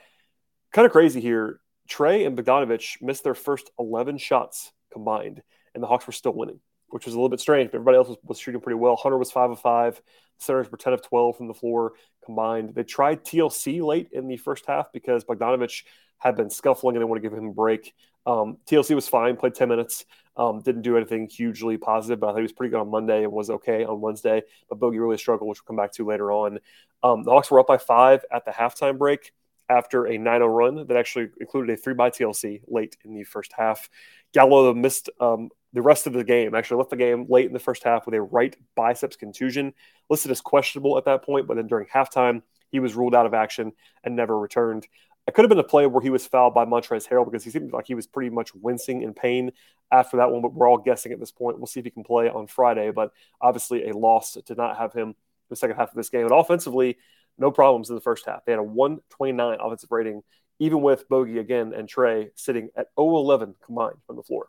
kind 0.72 0.86
of 0.86 0.94
crazy 0.94 1.20
here. 1.20 1.60
Trae 1.90 2.26
and 2.26 2.38
Bogdanovich 2.38 3.02
missed 3.02 3.26
their 3.26 3.36
first 3.36 3.70
11 3.78 4.18
shots 4.18 4.72
combined, 4.94 5.44
and 5.74 5.84
the 5.84 5.88
Hawks 5.88 6.08
were 6.08 6.14
still 6.14 6.34
winning, 6.34 6.62
which 6.90 7.06
was 7.06 7.14
a 7.14 7.18
little 7.18 7.30
bit 7.30 7.40
strange. 7.40 7.72
But 7.72 7.78
everybody 7.78 7.98
else 7.98 8.10
was, 8.10 8.18
was 8.24 8.40
shooting 8.40 8.62
pretty 8.62 8.78
well. 8.78 8.96
Hunter 8.96 9.18
was 9.18 9.32
5 9.32 9.52
of 9.52 9.60
5. 9.60 9.96
The 9.96 10.02
centers 10.44 10.72
were 10.72 10.78
10 10.78 10.94
of 10.94 11.02
12 11.02 11.38
from 11.38 11.48
the 11.48 11.54
floor 11.54 11.94
combined. 12.24 12.76
They 12.76 12.84
tried 12.84 13.24
TLC 13.24 13.82
late 13.82 14.10
in 14.12 14.28
the 14.28 14.38
first 14.38 14.66
half 14.66 14.92
because 14.92 15.24
Bogdanovich 15.24 15.84
had 16.20 16.36
been 16.36 16.50
scuffling 16.50 16.96
and 16.96 17.02
they 17.02 17.06
want 17.06 17.22
to 17.22 17.28
give 17.28 17.38
him 17.38 17.48
a 17.48 17.54
break. 17.54 17.94
Um, 18.26 18.58
TLC 18.70 18.94
was 18.94 19.08
fine, 19.08 19.38
played 19.38 19.56
10 19.56 19.70
minutes, 19.70 20.06
um, 20.36 20.62
didn't 20.62 20.82
do 20.82 20.98
anything 20.98 21.30
hugely 21.30 21.78
positive, 21.78 22.20
but 22.20 22.28
I 22.28 22.30
think 22.32 22.40
he 22.40 22.44
was 22.44 22.52
pretty 22.52 22.72
good 22.72 22.82
on 22.82 22.92
Monday 22.92 23.24
and 23.24 23.32
was 23.32 23.50
okay 23.50 23.86
on 23.86 24.02
Wednesday. 24.02 24.44
But 24.70 24.80
Bogey 24.80 25.00
really 25.00 25.18
struggled, 25.18 25.50
which 25.50 25.62
we'll 25.62 25.68
come 25.68 25.82
back 25.82 25.94
to 25.94 26.06
later 26.06 26.32
on. 26.32 26.60
Um, 27.04 27.24
the 27.24 27.32
Hawks 27.32 27.50
were 27.50 27.60
up 27.60 27.68
by 27.68 27.78
five 27.78 28.26
at 28.32 28.44
the 28.46 28.52
halftime 28.52 28.98
break 28.98 29.32
after 29.70 30.06
a 30.06 30.18
9 30.18 30.40
0 30.40 30.48
run 30.48 30.88
that 30.88 30.98
actually 30.98 31.30
included 31.40 31.74
a 31.74 31.78
three 31.78 31.94
by 31.94 32.10
TLC 32.10 32.62
late 32.68 32.98
in 33.04 33.14
the 33.14 33.24
first 33.24 33.54
half. 33.58 33.90
Gallo 34.34 34.74
missed 34.74 35.10
um, 35.20 35.50
the 35.74 35.82
rest 35.82 36.08
of 36.08 36.14
the 36.14 36.24
game, 36.24 36.56
actually 36.56 36.78
left 36.78 36.90
the 36.90 36.96
game 36.96 37.26
late 37.30 37.46
in 37.46 37.54
the 37.54 37.60
first 37.60 37.84
half 37.84 38.06
with 38.06 38.16
a 38.16 38.22
right 38.22 38.56
biceps 38.76 39.16
contusion, 39.16 39.74
listed 40.10 40.32
as 40.32 40.42
questionable 40.42 40.98
at 40.98 41.06
that 41.06 41.24
point, 41.24 41.48
but 41.48 41.58
then 41.58 41.68
during 41.68 41.88
halftime, 41.88 42.42
he 42.70 42.80
was 42.80 42.96
ruled 42.96 43.16
out 43.16 43.26
of 43.26 43.34
action 43.34 43.74
and 44.04 44.16
never 44.16 44.38
returned. 44.38 44.88
It 45.28 45.34
could 45.34 45.44
have 45.44 45.50
been 45.50 45.60
a 45.60 45.64
play 45.64 45.86
where 45.88 46.02
he 46.02 46.10
was 46.10 46.26
fouled 46.26 46.54
by 46.54 46.64
Montrezl 46.64 47.08
Harrell 47.10 47.26
because 47.26 47.44
he 47.44 47.50
seemed 47.50 47.74
like 47.74 47.86
he 47.86 47.96
was 47.96 48.08
pretty 48.08 48.30
much 48.30 48.56
wincing 48.56 49.02
in 49.02 49.14
pain 49.14 49.52
after 49.92 50.18
that 50.18 50.32
one, 50.32 50.42
but 50.42 50.54
we're 50.54 50.70
all 50.70 50.78
guessing 50.78 51.12
at 51.12 51.20
this 51.20 51.32
point. 51.32 51.58
We'll 51.58 51.68
see 51.68 51.82
if 51.82 51.86
he 51.86 51.92
can 51.92 52.04
play 52.04 52.30
on 52.30 52.48
Friday, 52.48 52.92
but 52.92 53.12
obviously 53.42 53.90
a 53.90 53.98
loss 53.98 54.38
to 54.46 54.56
not 54.56 54.78
have 54.78 54.94
him 54.94 55.16
the 55.50 55.56
second 55.56 55.76
half 55.76 55.90
of 55.90 55.96
this 55.96 56.10
game. 56.10 56.24
And 56.24 56.32
offensively, 56.32 56.98
no 57.38 57.52
problems 57.52 57.90
in 57.90 57.96
the 57.96 58.02
first 58.02 58.26
half. 58.26 58.46
They 58.46 58.54
had 58.54 58.60
a 58.60 58.64
129 58.64 59.58
offensive 59.60 59.92
rating, 59.92 60.24
even 60.60 60.82
with 60.82 61.08
Bogey 61.10 61.40
again 61.40 61.74
and 61.74 61.90
Trae 61.90 62.30
sitting 62.36 62.70
at 62.76 62.88
11 62.98 63.56
combined 63.66 63.98
from 64.06 64.16
the 64.16 64.24
floor. 64.24 64.48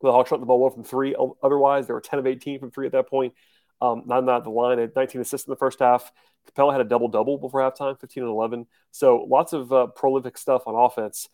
The 0.00 0.12
Hawks 0.12 0.30
shot 0.30 0.40
the 0.40 0.46
ball 0.46 0.60
well 0.60 0.70
from 0.70 0.84
three. 0.84 1.14
Otherwise, 1.42 1.86
they 1.86 1.94
were 1.94 2.00
10 2.00 2.18
of 2.18 2.26
18 2.26 2.60
from 2.60 2.70
three 2.70 2.86
at 2.86 2.92
that 2.92 3.08
point. 3.08 3.34
Um, 3.80 4.02
not 4.06 4.24
not 4.24 4.44
the 4.44 4.50
line 4.50 4.78
at 4.78 4.94
19 4.96 5.20
assists 5.20 5.46
in 5.46 5.52
the 5.52 5.56
first 5.56 5.78
half. 5.78 6.10
Capela 6.50 6.72
had 6.72 6.80
a 6.80 6.84
double 6.84 7.08
double 7.08 7.38
before 7.38 7.60
halftime, 7.60 7.98
15 8.00 8.22
and 8.22 8.30
11. 8.30 8.66
So 8.90 9.26
lots 9.28 9.52
of 9.52 9.72
uh, 9.72 9.86
prolific 9.88 10.38
stuff 10.38 10.62
on 10.66 10.74
offense. 10.74 11.28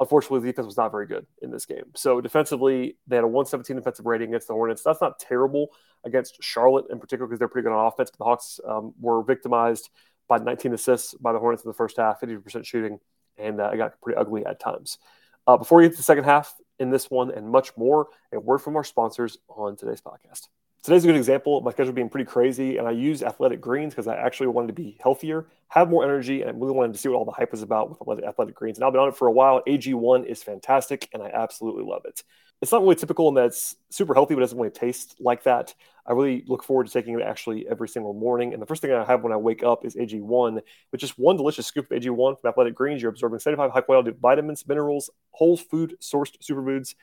Unfortunately, 0.00 0.40
the 0.40 0.46
defense 0.46 0.66
was 0.66 0.76
not 0.76 0.92
very 0.92 1.06
good 1.06 1.26
in 1.42 1.50
this 1.50 1.66
game. 1.66 1.84
So 1.96 2.20
defensively, 2.20 2.96
they 3.08 3.16
had 3.16 3.24
a 3.24 3.28
117 3.28 3.76
defensive 3.76 4.06
rating 4.06 4.28
against 4.28 4.46
the 4.46 4.54
Hornets. 4.54 4.82
That's 4.82 5.00
not 5.00 5.18
terrible 5.18 5.70
against 6.04 6.42
Charlotte 6.42 6.86
in 6.90 7.00
particular 7.00 7.26
because 7.26 7.40
they're 7.40 7.48
pretty 7.48 7.66
good 7.66 7.74
on 7.74 7.86
offense. 7.86 8.10
But 8.10 8.18
the 8.18 8.24
Hawks 8.24 8.60
um, 8.66 8.94
were 9.00 9.22
victimized 9.22 9.90
by 10.28 10.38
19 10.38 10.74
assists 10.74 11.14
by 11.14 11.32
the 11.32 11.38
Hornets 11.38 11.64
in 11.64 11.70
the 11.70 11.74
first 11.74 11.96
half, 11.96 12.20
50% 12.20 12.64
shooting, 12.64 13.00
and 13.38 13.60
uh, 13.60 13.70
it 13.70 13.78
got 13.78 14.00
pretty 14.00 14.18
ugly 14.18 14.46
at 14.46 14.60
times. 14.60 14.98
Uh, 15.46 15.56
before 15.56 15.78
we 15.78 15.84
get 15.84 15.92
to 15.92 15.96
the 15.96 16.02
second 16.02 16.24
half 16.24 16.54
in 16.78 16.90
this 16.90 17.10
one 17.10 17.30
and 17.30 17.48
much 17.48 17.76
more, 17.76 18.08
a 18.32 18.40
word 18.40 18.58
from 18.58 18.76
our 18.76 18.84
sponsors 18.84 19.38
on 19.48 19.76
today's 19.76 20.00
podcast. 20.00 20.48
Today's 20.82 21.04
a 21.04 21.08
good 21.08 21.16
example 21.16 21.60
my 21.60 21.70
schedule 21.72 21.92
being 21.92 22.08
pretty 22.08 22.24
crazy, 22.24 22.78
and 22.78 22.86
I 22.86 22.92
use 22.92 23.22
athletic 23.22 23.60
greens 23.60 23.94
because 23.94 24.06
I 24.06 24.16
actually 24.16 24.46
wanted 24.46 24.68
to 24.68 24.72
be 24.72 24.96
healthier, 25.02 25.46
have 25.68 25.90
more 25.90 26.04
energy, 26.04 26.40
and 26.42 26.50
I 26.50 26.54
really 26.54 26.72
wanted 26.72 26.92
to 26.92 26.98
see 26.98 27.08
what 27.08 27.16
all 27.16 27.24
the 27.24 27.32
hype 27.32 27.50
was 27.50 27.62
about 27.62 28.06
with 28.06 28.24
athletic 28.24 28.54
greens. 28.54 28.78
And 28.78 28.84
I've 28.84 28.92
been 28.92 29.02
on 29.02 29.08
it 29.08 29.16
for 29.16 29.28
a 29.28 29.32
while. 29.32 29.62
AG1 29.66 30.24
is 30.24 30.42
fantastic, 30.42 31.08
and 31.12 31.22
I 31.22 31.30
absolutely 31.34 31.84
love 31.84 32.02
it 32.04 32.22
it's 32.60 32.72
not 32.72 32.82
really 32.82 32.96
typical 32.96 33.28
in 33.28 33.34
that 33.34 33.46
it's 33.46 33.76
super 33.90 34.14
healthy, 34.14 34.34
but 34.34 34.40
doesn't 34.40 34.58
really 34.58 34.70
taste 34.70 35.14
like 35.20 35.44
that. 35.44 35.74
I 36.06 36.12
really 36.12 36.44
look 36.48 36.64
forward 36.64 36.86
to 36.86 36.92
taking 36.92 37.18
it 37.18 37.22
actually 37.22 37.68
every 37.68 37.88
single 37.88 38.14
morning. 38.14 38.52
And 38.52 38.60
the 38.60 38.66
first 38.66 38.82
thing 38.82 38.92
I 38.92 39.04
have 39.04 39.22
when 39.22 39.32
I 39.32 39.36
wake 39.36 39.62
up 39.62 39.84
is 39.84 39.94
AG1, 39.94 40.60
which 40.90 41.04
is 41.04 41.10
one 41.10 41.36
delicious 41.36 41.66
scoop 41.66 41.90
of 41.90 41.96
AG1 41.96 42.40
from 42.40 42.48
Athletic 42.48 42.74
Greens. 42.74 43.00
You're 43.00 43.12
absorbing 43.12 43.38
75 43.38 43.70
high 43.70 43.80
quality 43.80 44.12
vitamins, 44.20 44.66
minerals, 44.66 45.10
whole 45.30 45.56
food 45.56 45.96
sourced 46.00 46.36
superfoods, 46.42 46.94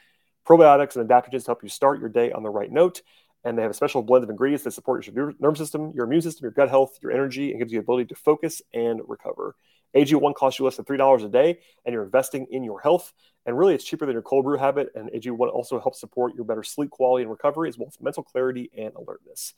probiotics, 0.45 0.97
and 0.97 1.07
adaptogens 1.09 1.45
to 1.45 1.47
help 1.47 1.63
you 1.63 1.69
start 1.69 1.99
your 1.99 2.09
day 2.09 2.31
on 2.31 2.43
the 2.43 2.49
right 2.49 2.71
note. 2.71 3.01
And 3.45 3.57
they 3.57 3.61
have 3.61 3.71
a 3.71 3.75
special 3.75 4.01
blend 4.01 4.23
of 4.23 4.29
ingredients 4.29 4.63
that 4.63 4.71
support 4.71 5.07
your 5.07 5.33
nervous 5.39 5.59
system, 5.59 5.93
your 5.95 6.05
immune 6.05 6.21
system, 6.21 6.43
your 6.43 6.51
gut 6.51 6.69
health, 6.69 6.97
your 7.01 7.11
energy, 7.11 7.51
and 7.51 7.59
gives 7.59 7.71
you 7.71 7.79
the 7.79 7.83
ability 7.83 8.05
to 8.05 8.15
focus 8.15 8.61
and 8.73 8.99
recover. 9.07 9.55
AG1 9.95 10.35
costs 10.35 10.59
you 10.59 10.65
less 10.65 10.75
than 10.75 10.85
$3 10.85 11.23
a 11.23 11.29
day, 11.29 11.59
and 11.85 11.93
you're 11.93 12.03
investing 12.03 12.47
in 12.51 12.63
your 12.63 12.81
health. 12.81 13.13
And 13.45 13.57
really, 13.57 13.75
it's 13.75 13.85
cheaper 13.85 14.05
than 14.05 14.13
your 14.13 14.23
cold 14.23 14.43
brew 14.43 14.57
habit. 14.57 14.89
And 14.95 15.09
AG1 15.11 15.49
also 15.53 15.79
helps 15.79 15.99
support 15.99 16.35
your 16.35 16.43
better 16.43 16.63
sleep 16.63 16.89
quality 16.89 17.21
and 17.21 17.31
recovery, 17.31 17.69
as 17.69 17.77
well 17.77 17.87
as 17.87 18.01
mental 18.01 18.23
clarity 18.23 18.71
and 18.75 18.93
alertness. 18.95 19.53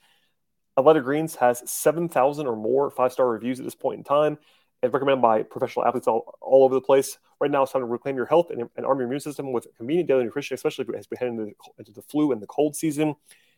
Athletic 0.77 1.03
Greens 1.03 1.35
has 1.35 1.63
7,000 1.65 2.45
or 2.45 2.55
more 2.55 2.91
five 2.91 3.11
star 3.13 3.27
reviews 3.27 3.59
at 3.59 3.65
this 3.65 3.73
point 3.73 3.97
in 3.97 4.03
time 4.03 4.37
and 4.83 4.93
recommended 4.93 5.21
by 5.21 5.41
professional 5.43 5.85
athletes 5.85 6.07
all, 6.07 6.37
all 6.39 6.63
over 6.63 6.75
the 6.75 6.81
place. 6.81 7.17
Right 7.39 7.49
now, 7.49 7.63
it's 7.63 7.71
time 7.71 7.81
to 7.81 7.87
reclaim 7.87 8.15
your 8.15 8.25
health 8.25 8.51
and, 8.51 8.69
and 8.75 8.85
arm 8.85 8.99
your 8.99 9.07
immune 9.07 9.19
system 9.19 9.51
with 9.51 9.67
convenient 9.75 10.07
daily 10.07 10.23
nutrition, 10.23 10.55
especially 10.55 10.85
as 10.95 11.07
we 11.09 11.17
head 11.17 11.29
into 11.29 11.45
the, 11.45 11.53
into 11.79 11.91
the 11.91 12.01
flu 12.03 12.31
and 12.31 12.41
the 12.41 12.47
cold 12.47 12.75
season. 12.75 13.15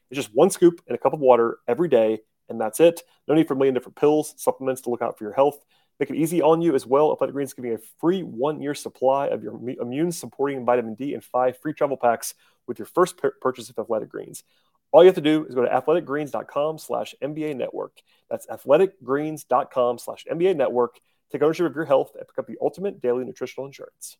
It's 0.10 0.18
just 0.18 0.34
one 0.34 0.50
scoop 0.50 0.82
and 0.88 0.96
a 0.96 1.00
cup 1.00 1.14
of 1.14 1.20
water 1.20 1.60
every 1.68 1.88
day, 1.88 2.20
and 2.50 2.60
that's 2.60 2.80
it. 2.80 3.02
No 3.28 3.36
need 3.36 3.48
for 3.48 3.54
a 3.54 3.58
million 3.58 3.74
different 3.74 3.96
pills, 3.96 4.34
supplements 4.38 4.82
to 4.82 4.90
look 4.90 5.02
out 5.02 5.18
for 5.18 5.24
your 5.24 5.34
health. 5.34 5.60
Make 6.00 6.10
it 6.10 6.16
easy 6.16 6.42
on 6.42 6.62
you 6.62 6.76
as 6.76 6.86
well. 6.86 7.12
Athletic 7.12 7.34
Greens 7.34 7.54
giving 7.54 7.74
a 7.74 7.78
free 8.00 8.24
one 8.24 8.62
year 8.62 8.74
supply 8.74 9.28
of 9.28 9.44
your 9.44 9.60
immune 9.82 10.12
supporting 10.12 10.66
vitamin 10.66 10.96
D 10.96 11.14
and 11.14 11.24
five 11.24 11.58
free 11.58 11.74
travel 11.74 11.98
packs 11.98 12.34
with 12.68 12.80
your 12.80 12.86
first 12.86 13.20
purchase 13.42 13.70
of 13.70 13.78
Athletic 13.78 14.10
Greens. 14.10 14.44
All 14.92 15.04
you 15.04 15.08
have 15.08 15.16
to 15.16 15.22
do 15.22 15.46
is 15.46 15.54
go 15.54 15.64
to 15.64 15.70
athleticgreens.com 15.70 16.78
slash 16.80 17.14
NBA 17.22 17.56
network. 17.56 18.02
That's 18.30 18.48
athleticgreens.com 18.48 20.00
slash 20.00 20.26
NBA 20.32 20.56
network. 20.56 21.00
Take 21.32 21.44
ownership 21.44 21.68
of 21.68 21.76
your 21.76 21.86
health 21.86 22.14
and 22.18 22.28
pick 22.28 22.40
up 22.40 22.48
the 22.48 22.58
ultimate 22.62 23.02
daily 23.02 23.24
nutritional 23.24 23.68
insurance. 23.68 24.18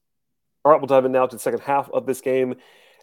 All 0.64 0.72
right, 0.72 0.80
we'll 0.80 0.88
dive 0.88 1.06
in 1.06 1.12
now 1.12 1.26
to 1.26 1.36
the 1.36 1.42
second 1.42 1.62
half 1.62 1.90
of 1.90 2.06
this 2.06 2.22
game 2.22 2.56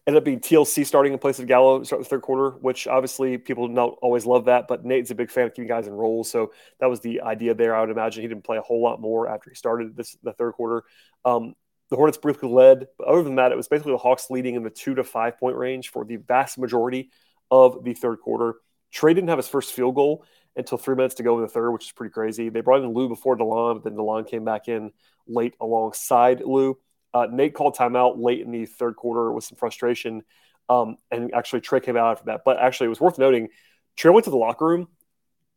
ended 0.06 0.20
up 0.20 0.24
being 0.24 0.40
TLC 0.40 0.86
starting 0.86 1.12
in 1.12 1.18
place 1.18 1.38
of 1.38 1.46
Gallo 1.46 1.82
start 1.82 2.00
the 2.00 2.08
third 2.08 2.22
quarter, 2.22 2.50
which 2.58 2.86
obviously 2.86 3.38
people 3.38 3.66
don't 3.66 3.98
always 4.00 4.25
love 4.25 4.44
that, 4.44 4.68
but 4.68 4.84
Nate's 4.84 5.10
a 5.10 5.14
big 5.14 5.30
fan 5.30 5.46
of 5.46 5.54
keeping 5.54 5.68
guys 5.68 5.88
in 5.88 5.92
roles, 5.92 6.30
so 6.30 6.52
that 6.80 6.86
was 6.86 7.00
the 7.00 7.22
idea 7.22 7.54
there. 7.54 7.75
I 7.75 7.80
would 7.80 7.90
imagine 7.90 8.22
he 8.22 8.28
didn't 8.28 8.44
play 8.44 8.56
a 8.56 8.62
whole 8.62 8.82
lot 8.82 9.00
more 9.00 9.28
after 9.28 9.50
he 9.50 9.56
started 9.56 9.96
this 9.96 10.16
the 10.22 10.32
third 10.32 10.52
quarter. 10.52 10.84
Um, 11.25 11.54
the 11.90 11.96
Hornets 11.96 12.18
briefly 12.18 12.48
led, 12.48 12.86
but 12.98 13.08
other 13.08 13.22
than 13.22 13.36
that, 13.36 13.52
it 13.52 13.56
was 13.56 13.68
basically 13.68 13.92
the 13.92 13.98
Hawks 13.98 14.30
leading 14.30 14.54
in 14.54 14.62
the 14.62 14.70
two 14.70 14.94
to 14.94 15.04
five 15.04 15.38
point 15.38 15.56
range 15.56 15.90
for 15.90 16.04
the 16.04 16.16
vast 16.16 16.58
majority 16.58 17.10
of 17.50 17.84
the 17.84 17.94
third 17.94 18.20
quarter. 18.20 18.54
Trae 18.92 19.14
didn't 19.14 19.28
have 19.28 19.38
his 19.38 19.48
first 19.48 19.72
field 19.72 19.94
goal 19.94 20.25
until 20.56 20.78
three 20.78 20.96
minutes 20.96 21.16
to 21.16 21.22
go 21.22 21.36
in 21.36 21.42
the 21.42 21.48
third, 21.48 21.70
which 21.70 21.86
is 21.86 21.92
pretty 21.92 22.12
crazy. 22.12 22.48
They 22.48 22.60
brought 22.60 22.82
in 22.82 22.92
Lou 22.92 23.08
before 23.08 23.36
DeLon, 23.36 23.75
but 23.75 23.84
then 23.84 23.94
DeLon 23.98 24.26
came 24.26 24.44
back 24.44 24.68
in 24.68 24.92
late 25.26 25.54
alongside 25.60 26.40
Lou. 26.40 26.78
Uh, 27.14 27.26
Nate 27.30 27.54
called 27.54 27.76
timeout 27.76 28.14
late 28.18 28.40
in 28.40 28.50
the 28.50 28.66
third 28.66 28.96
quarter 28.96 29.32
with 29.32 29.44
some 29.44 29.56
frustration. 29.56 30.22
Um, 30.68 30.96
and 31.10 31.32
actually, 31.34 31.60
Trae 31.60 31.82
came 31.82 31.96
out 31.96 32.12
after 32.12 32.26
that. 32.26 32.42
But 32.44 32.58
actually, 32.58 32.86
it 32.86 32.90
was 32.90 33.00
worth 33.00 33.18
noting 33.18 33.48
Trae 33.96 34.12
went 34.12 34.25
to 34.25 34.30
the 34.30 34.36
locker 34.36 34.66
room 34.66 34.88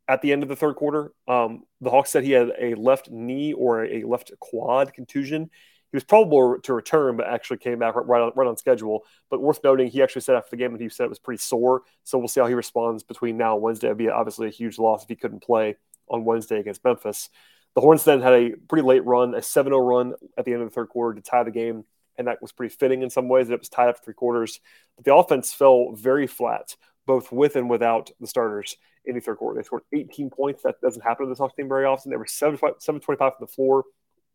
at 0.08 0.22
the 0.22 0.32
end 0.32 0.42
of 0.42 0.48
the 0.48 0.56
third 0.56 0.76
quarter. 0.76 1.12
Um, 1.28 1.64
the 1.80 1.90
Hawks 1.90 2.10
said 2.10 2.24
he 2.24 2.32
had 2.32 2.52
a 2.58 2.74
left 2.74 3.10
knee 3.10 3.52
or 3.52 3.84
a 3.84 4.02
left 4.04 4.32
quad 4.40 4.92
contusion. 4.92 5.50
He 5.92 5.96
was 5.96 6.04
probable 6.04 6.58
to 6.60 6.72
return, 6.72 7.16
but 7.16 7.26
actually 7.26 7.58
came 7.58 7.80
back 7.80 7.94
right 7.96 8.22
on, 8.22 8.32
right 8.36 8.46
on 8.46 8.56
schedule. 8.56 9.04
But 9.28 9.40
worth 9.40 9.60
noting, 9.64 9.88
he 9.88 10.02
actually 10.02 10.22
said 10.22 10.36
after 10.36 10.50
the 10.50 10.56
game 10.56 10.72
that 10.72 10.80
he 10.80 10.88
said 10.88 11.04
it 11.04 11.10
was 11.10 11.18
pretty 11.18 11.40
sore. 11.40 11.82
So 12.04 12.16
we'll 12.16 12.28
see 12.28 12.40
how 12.40 12.46
he 12.46 12.54
responds 12.54 13.02
between 13.02 13.36
now 13.36 13.54
and 13.54 13.62
Wednesday. 13.62 13.88
It'd 13.88 13.98
be 13.98 14.08
obviously 14.08 14.46
a 14.46 14.52
huge 14.52 14.78
loss 14.78 15.02
if 15.02 15.08
he 15.08 15.16
couldn't 15.16 15.42
play 15.42 15.76
on 16.08 16.24
Wednesday 16.24 16.60
against 16.60 16.84
Memphis. 16.84 17.28
The 17.74 17.80
Hornets 17.80 18.04
then 18.04 18.20
had 18.20 18.32
a 18.32 18.50
pretty 18.68 18.86
late 18.86 19.04
run, 19.04 19.34
a 19.34 19.42
7 19.42 19.70
0 19.70 19.80
run 19.80 20.14
at 20.36 20.44
the 20.44 20.52
end 20.52 20.62
of 20.62 20.68
the 20.68 20.74
third 20.74 20.88
quarter 20.88 21.20
to 21.20 21.22
tie 21.22 21.44
the 21.44 21.50
game. 21.50 21.84
And 22.18 22.26
that 22.26 22.42
was 22.42 22.52
pretty 22.52 22.74
fitting 22.74 23.02
in 23.02 23.10
some 23.10 23.28
ways 23.28 23.48
that 23.48 23.54
it 23.54 23.60
was 23.60 23.68
tied 23.68 23.88
up 23.88 24.04
three 24.04 24.14
quarters. 24.14 24.60
But 24.96 25.04
the 25.04 25.14
offense 25.14 25.52
fell 25.52 25.92
very 25.92 26.26
flat, 26.26 26.76
both 27.06 27.32
with 27.32 27.56
and 27.56 27.70
without 27.70 28.10
the 28.20 28.26
starters 28.26 28.76
in 29.04 29.14
the 29.14 29.20
third 29.20 29.38
quarter. 29.38 29.58
They 29.58 29.64
scored 29.64 29.84
18 29.92 30.30
points. 30.30 30.62
That 30.62 30.80
doesn't 30.80 31.02
happen 31.02 31.26
to 31.26 31.34
the 31.34 31.38
Hawks 31.38 31.54
team 31.54 31.68
very 31.68 31.86
often. 31.86 32.10
They 32.10 32.16
were 32.16 32.26
725 32.26 33.18
from 33.18 33.32
the 33.40 33.46
floor, 33.46 33.84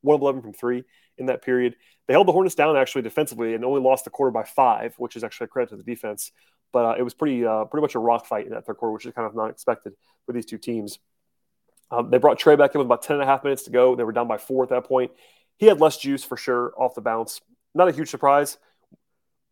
111 0.01 0.41
from 0.41 0.53
three 0.53 0.83
in 1.17 1.27
that 1.27 1.43
period. 1.43 1.75
They 2.07 2.13
held 2.13 2.27
the 2.27 2.31
Hornets 2.31 2.55
down 2.55 2.77
actually 2.77 3.03
defensively 3.03 3.53
and 3.53 3.65
only 3.65 3.81
lost 3.81 4.05
the 4.05 4.09
quarter 4.09 4.31
by 4.31 4.43
five, 4.43 4.95
which 4.97 5.15
is 5.15 5.23
actually 5.23 5.45
a 5.45 5.49
credit 5.49 5.69
to 5.71 5.77
the 5.77 5.83
defense. 5.83 6.31
But 6.71 6.85
uh, 6.85 6.95
it 6.97 7.03
was 7.03 7.13
pretty 7.13 7.45
uh, 7.45 7.65
pretty 7.65 7.81
much 7.83 7.95
a 7.95 7.99
rock 7.99 8.25
fight 8.25 8.45
in 8.45 8.51
that 8.51 8.65
third 8.65 8.77
quarter, 8.77 8.93
which 8.93 9.05
is 9.05 9.13
kind 9.13 9.27
of 9.27 9.35
not 9.35 9.49
expected 9.49 9.93
for 10.25 10.33
these 10.33 10.45
two 10.45 10.57
teams. 10.57 10.99
Um, 11.91 12.09
they 12.09 12.17
brought 12.17 12.39
Trae 12.39 12.57
back 12.57 12.73
in 12.73 12.79
with 12.79 12.87
about 12.87 13.03
10 13.03 13.15
and 13.15 13.23
a 13.23 13.25
half 13.25 13.43
minutes 13.43 13.63
to 13.63 13.69
go. 13.71 13.95
They 13.95 14.03
were 14.03 14.11
down 14.11 14.27
by 14.27 14.37
four 14.37 14.63
at 14.63 14.69
that 14.69 14.85
point. 14.85 15.11
He 15.57 15.67
had 15.67 15.79
less 15.79 15.97
juice 15.97 16.23
for 16.23 16.37
sure 16.37 16.73
off 16.77 16.95
the 16.95 17.01
bounce. 17.01 17.41
Not 17.73 17.87
a 17.87 17.91
huge 17.91 18.09
surprise. 18.09 18.57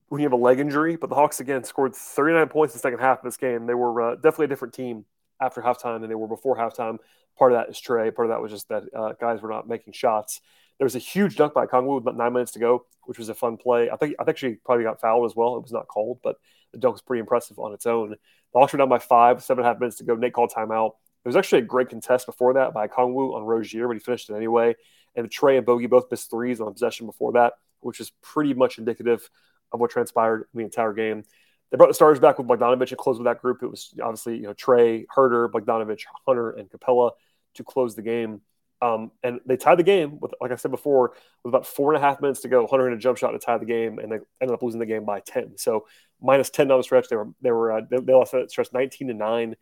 when 0.09 0.21
you 0.21 0.25
have 0.25 0.33
a 0.33 0.37
leg 0.37 0.59
injury. 0.59 0.95
But 0.95 1.09
the 1.09 1.15
Hawks 1.15 1.39
again 1.39 1.63
scored 1.63 1.95
39 1.95 2.47
points 2.49 2.73
in 2.73 2.77
the 2.77 2.81
second 2.81 2.99
half 2.99 3.19
of 3.19 3.23
this 3.23 3.37
game. 3.37 3.65
They 3.65 3.73
were 3.73 4.01
uh, 4.01 4.15
definitely 4.15 4.45
a 4.45 4.49
different 4.49 4.73
team 4.73 5.05
after 5.41 5.61
halftime 5.61 5.99
than 6.01 6.09
they 6.09 6.15
were 6.15 6.27
before 6.27 6.57
halftime. 6.57 6.97
Part 7.37 7.51
of 7.51 7.57
that 7.57 7.69
is 7.69 7.77
Trae. 7.81 8.13
Part 8.13 8.27
of 8.27 8.29
that 8.29 8.41
was 8.41 8.51
just 8.51 8.69
that 8.69 8.83
uh, 8.95 9.13
guys 9.19 9.41
were 9.41 9.49
not 9.49 9.67
making 9.67 9.93
shots. 9.93 10.41
There 10.77 10.85
was 10.85 10.95
a 10.95 10.99
huge 10.99 11.35
dunk 11.35 11.53
by 11.53 11.65
Kongwu 11.65 11.95
with 11.95 12.03
about 12.03 12.17
nine 12.17 12.33
minutes 12.33 12.51
to 12.53 12.59
go, 12.59 12.85
which 13.05 13.17
was 13.17 13.29
a 13.29 13.33
fun 13.33 13.57
play. 13.57 13.89
I 13.89 13.95
think 13.95 14.15
I 14.19 14.23
think 14.23 14.37
she 14.37 14.55
probably 14.65 14.83
got 14.83 14.99
fouled 15.01 15.25
as 15.29 15.35
well. 15.35 15.55
It 15.55 15.61
was 15.61 15.71
not 15.71 15.87
called, 15.87 16.19
but 16.23 16.37
the 16.71 16.79
dunk 16.79 16.93
was 16.93 17.01
pretty 17.01 17.19
impressive 17.21 17.59
on 17.59 17.73
its 17.73 17.85
own. 17.85 18.09
The 18.11 18.59
Hawks 18.59 18.73
were 18.73 18.77
down 18.77 18.89
by 18.89 18.99
five, 18.99 19.43
seven 19.43 19.63
and 19.63 19.69
a 19.69 19.73
half 19.73 19.79
minutes 19.79 19.97
to 19.97 20.03
go. 20.03 20.15
Nate 20.15 20.33
called 20.33 20.51
timeout. 20.51 20.91
It 21.23 21.29
was 21.29 21.35
actually 21.35 21.59
a 21.59 21.65
great 21.65 21.89
contest 21.89 22.25
before 22.25 22.53
that 22.55 22.73
by 22.73 22.87
Kongwu 22.87 23.35
on 23.35 23.43
Rozier, 23.43 23.87
but 23.87 23.93
he 23.93 23.99
finished 23.99 24.29
it 24.29 24.35
anyway. 24.35 24.75
And 25.15 25.29
Trae 25.29 25.57
and 25.57 25.65
Bogey 25.65 25.87
both 25.87 26.11
missed 26.11 26.29
threes 26.29 26.59
on 26.59 26.73
possession 26.73 27.05
before 27.05 27.33
that, 27.33 27.53
which 27.79 27.99
is 27.99 28.11
pretty 28.21 28.53
much 28.53 28.77
indicative 28.77 29.29
of 29.71 29.79
what 29.79 29.91
transpired 29.91 30.47
in 30.53 30.59
the 30.59 30.63
entire 30.65 30.93
game. 30.93 31.23
They 31.71 31.77
brought 31.77 31.87
the 31.87 31.93
starters 31.93 32.19
back 32.19 32.37
with 32.37 32.47
Bogdanovich 32.47 32.89
and 32.89 32.97
closed 32.97 33.19
with 33.19 33.25
that 33.25 33.41
group. 33.41 33.63
It 33.63 33.67
was 33.67 33.93
obviously 34.01 34.35
you 34.35 34.43
know 34.43 34.53
Trae, 34.53 35.05
Huerter, 35.15 35.49
Bogdanovich, 35.49 36.03
Hunter, 36.27 36.51
and 36.51 36.69
Capela 36.69 37.11
to 37.55 37.63
close 37.63 37.95
the 37.95 38.01
game. 38.01 38.41
Um, 38.81 39.11
and 39.23 39.39
they 39.45 39.55
tied 39.55 39.79
the 39.79 39.83
game 39.83 40.19
with, 40.19 40.33
like 40.41 40.51
I 40.51 40.55
said 40.55 40.71
before, 40.71 41.13
with 41.43 41.51
about 41.51 41.65
four 41.65 41.93
and 41.93 42.03
a 42.03 42.05
half 42.05 42.19
minutes 42.19 42.41
to 42.41 42.49
go. 42.49 42.67
Hunter 42.67 42.85
in 42.87 42.93
a 42.93 42.97
jump 42.97 43.17
shot 43.17 43.31
to 43.31 43.39
tie 43.39 43.57
the 43.57 43.65
game, 43.65 43.97
and 43.97 44.11
they 44.11 44.19
ended 44.41 44.53
up 44.53 44.61
losing 44.61 44.81
the 44.81 44.85
game 44.85 45.05
by 45.05 45.21
ten. 45.21 45.57
So 45.57 45.87
minus 46.21 46.49
ten 46.49 46.69
on 46.69 46.79
the 46.79 46.83
stretch. 46.83 47.07
They 47.07 47.15
were 47.15 47.29
they 47.41 47.51
were 47.51 47.71
uh, 47.71 47.81
they, 47.89 47.99
they 47.99 48.13
lost 48.13 48.33
that 48.33 48.51
stretch 48.51 48.67
nineteen 48.73 49.07
to 49.07 49.13
nine. 49.13 49.55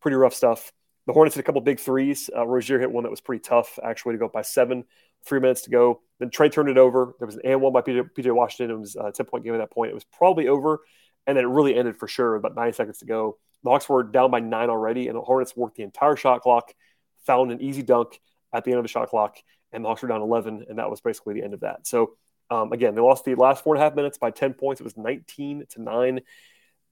Pretty 0.00 0.16
rough 0.16 0.34
stuff. 0.34 0.72
The 1.06 1.12
Hornets 1.12 1.36
hit 1.36 1.40
a 1.40 1.44
couple 1.44 1.60
big 1.60 1.78
threes. 1.78 2.30
Uh, 2.34 2.46
Rozier 2.46 2.78
hit 2.78 2.90
one 2.90 3.04
that 3.04 3.10
was 3.10 3.20
pretty 3.20 3.40
tough, 3.40 3.78
actually, 3.82 4.14
to 4.14 4.18
go 4.18 4.26
up 4.26 4.32
by 4.32 4.42
seven. 4.42 4.84
Three 5.26 5.40
minutes 5.40 5.62
to 5.62 5.70
go. 5.70 6.00
Then 6.18 6.30
Trae 6.30 6.50
turned 6.50 6.68
it 6.68 6.78
over. 6.78 7.14
There 7.18 7.26
was 7.26 7.36
an 7.36 7.42
and 7.44 7.60
one 7.60 7.72
by 7.72 7.82
PJ, 7.82 8.10
PJ 8.16 8.34
Washington. 8.34 8.76
It 8.76 8.80
was 8.80 8.96
a 8.96 9.12
10 9.12 9.26
point 9.26 9.44
game 9.44 9.54
at 9.54 9.58
that 9.58 9.70
point. 9.72 9.90
It 9.90 9.94
was 9.94 10.04
probably 10.04 10.48
over. 10.48 10.80
And 11.26 11.36
then 11.36 11.44
it 11.44 11.48
really 11.48 11.74
ended 11.74 11.96
for 11.96 12.08
sure, 12.08 12.34
about 12.34 12.54
nine 12.54 12.72
seconds 12.72 12.98
to 12.98 13.06
go. 13.06 13.38
The 13.62 13.70
Hawks 13.70 13.88
were 13.88 14.02
down 14.02 14.30
by 14.30 14.40
nine 14.40 14.68
already, 14.68 15.08
and 15.08 15.16
the 15.16 15.22
Hornets 15.22 15.56
worked 15.56 15.76
the 15.76 15.82
entire 15.82 16.16
shot 16.16 16.42
clock, 16.42 16.72
found 17.26 17.50
an 17.50 17.62
easy 17.62 17.82
dunk 17.82 18.20
at 18.52 18.64
the 18.64 18.70
end 18.70 18.78
of 18.78 18.84
the 18.84 18.88
shot 18.88 19.08
clock, 19.08 19.38
and 19.72 19.82
the 19.82 19.88
Hawks 19.88 20.02
were 20.02 20.08
down 20.08 20.20
11, 20.20 20.66
and 20.68 20.78
that 20.78 20.90
was 20.90 21.00
basically 21.00 21.34
the 21.34 21.42
end 21.42 21.54
of 21.54 21.60
that. 21.60 21.86
So, 21.86 22.16
um, 22.50 22.72
again, 22.72 22.94
they 22.94 23.00
lost 23.00 23.24
the 23.24 23.34
last 23.34 23.64
four 23.64 23.74
and 23.74 23.82
a 23.82 23.84
half 23.84 23.94
minutes 23.94 24.18
by 24.18 24.30
10 24.30 24.52
points. 24.52 24.80
It 24.82 24.84
was 24.84 24.98
19 24.98 25.64
to 25.70 25.82
9. 25.82 26.20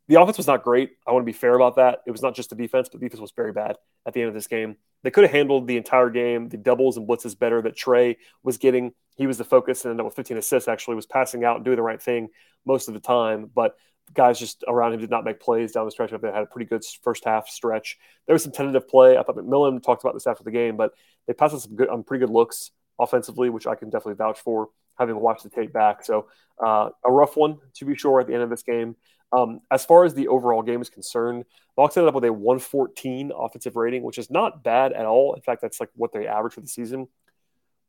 The 0.09 0.21
offense 0.21 0.37
was 0.37 0.47
not 0.47 0.65
great. 0.65 0.93
I 1.07 1.13
want 1.13 1.23
to 1.23 1.33
be 1.33 1.37
fair 1.37 1.55
about 1.55 1.77
that. 1.77 2.01
It 2.07 2.11
was 2.11 2.23
not 2.23 2.35
just 2.35 2.51
the 2.51 2.57
defense, 2.57 2.89
but 2.89 3.01
the 3.01 3.07
defense 3.07 3.21
was 3.21 3.33
very 3.35 3.53
bad 3.53 3.77
at 4.07 4.15
the 4.15 4.21
end 4.21 4.29
of 4.29 4.35
this 4.35 4.49
game. 4.49 4.77
They 5.03 5.11
could 5.11 5.25
have 5.25 5.33
handled 5.33 5.67
the 5.67 5.77
entire 5.77 6.11
game, 6.11 6.49
the 6.49 6.57
doubles 6.57 6.97
and 6.97 7.09
blitzes 7.09 7.39
better 7.39 7.63
that 7.63 7.77
Trae 7.77 8.17
was 8.43 8.59
getting. 8.59 8.93
He 9.17 9.27
was 9.27 9.39
the 9.39 9.45
focus 9.45 9.85
and 9.85 9.91
ended 9.91 10.01
up 10.01 10.07
with 10.07 10.17
15 10.17 10.37
assists, 10.37 10.69
actually, 10.69 10.97
was 10.97 11.07
passing 11.07 11.45
out 11.45 11.57
and 11.57 11.65
doing 11.65 11.77
the 11.77 11.83
right 11.83 12.03
thing 12.03 12.29
most 12.65 12.89
of 12.89 12.95
the 12.95 13.01
time. 13.01 13.51
But 13.55 13.77
guys 14.15 14.39
just 14.39 14.65
around 14.69 14.95
him 14.95 15.01
did 15.01 15.11
not 15.11 15.25
make 15.25 15.41
plays 15.41 15.73
down 15.73 15.85
the 15.85 15.91
stretch. 15.91 16.11
They 16.11 16.29
had 16.29 16.43
a 16.43 16.47
pretty 16.47 16.67
good 16.67 16.85
first 17.03 17.25
half 17.25 17.49
stretch. 17.49 17.99
There 18.27 18.35
was 18.35 18.43
some 18.43 18.53
tentative 18.53 18.89
play. 18.89 19.17
I 19.17 19.23
thought 19.23 19.37
McMillan 19.37 19.83
talked 19.83 20.03
about 20.03 20.15
this 20.15 20.27
after 20.27 20.45
the 20.45 20.51
game, 20.51 20.77
but 20.77 20.93
they 21.27 21.33
passed 21.33 21.55
on 21.55 21.61
some 21.61 21.77
good, 21.77 21.89
on 21.89 22.03
pretty 22.03 22.27
good 22.27 22.33
looks 22.33 22.71
offensively, 22.99 23.51
which 23.51 23.67
I 23.67 23.75
can 23.75 23.91
definitely 23.91 24.15
vouch 24.15 24.41
for 24.41 24.69
having 24.99 25.19
watched 25.19 25.45
the 25.45 25.51
tape 25.51 25.73
back. 25.73 26.05
So 26.05 26.29
uh, 26.63 26.91
a 27.05 27.11
rough 27.11 27.37
one 27.37 27.59
to 27.75 27.85
be 27.85 27.95
sure 27.95 28.21
at 28.21 28.27
the 28.27 28.35
end 28.35 28.43
of 28.43 28.51
this 28.51 28.63
game. 28.63 28.97
Um, 29.33 29.61
as 29.71 29.85
far 29.85 30.05
as 30.05 30.15
the 30.15 30.29
overall 30.29 30.63
game 30.63 30.83
is 30.83 30.91
concerned, 30.91 31.45
the 31.77 31.83
Hawks 31.83 31.97
ended 31.97 32.09
up 32.09 32.15
with 32.15 32.25
a 32.25 32.33
114 32.33 33.33
offensive 33.35 33.77
rating, 33.77 34.03
which 34.03 34.19
is 34.19 34.31
not 34.31 34.63
bad 34.63 34.93
at 34.93 35.07
all. 35.07 35.35
In 35.35 35.41
fact, 35.41 35.63
that's 35.63 35.81
like 35.81 35.89
what 35.95 36.13
they 36.13 36.27
average 36.27 36.55
for 36.55 36.61
the 36.61 36.69
season. 36.69 37.09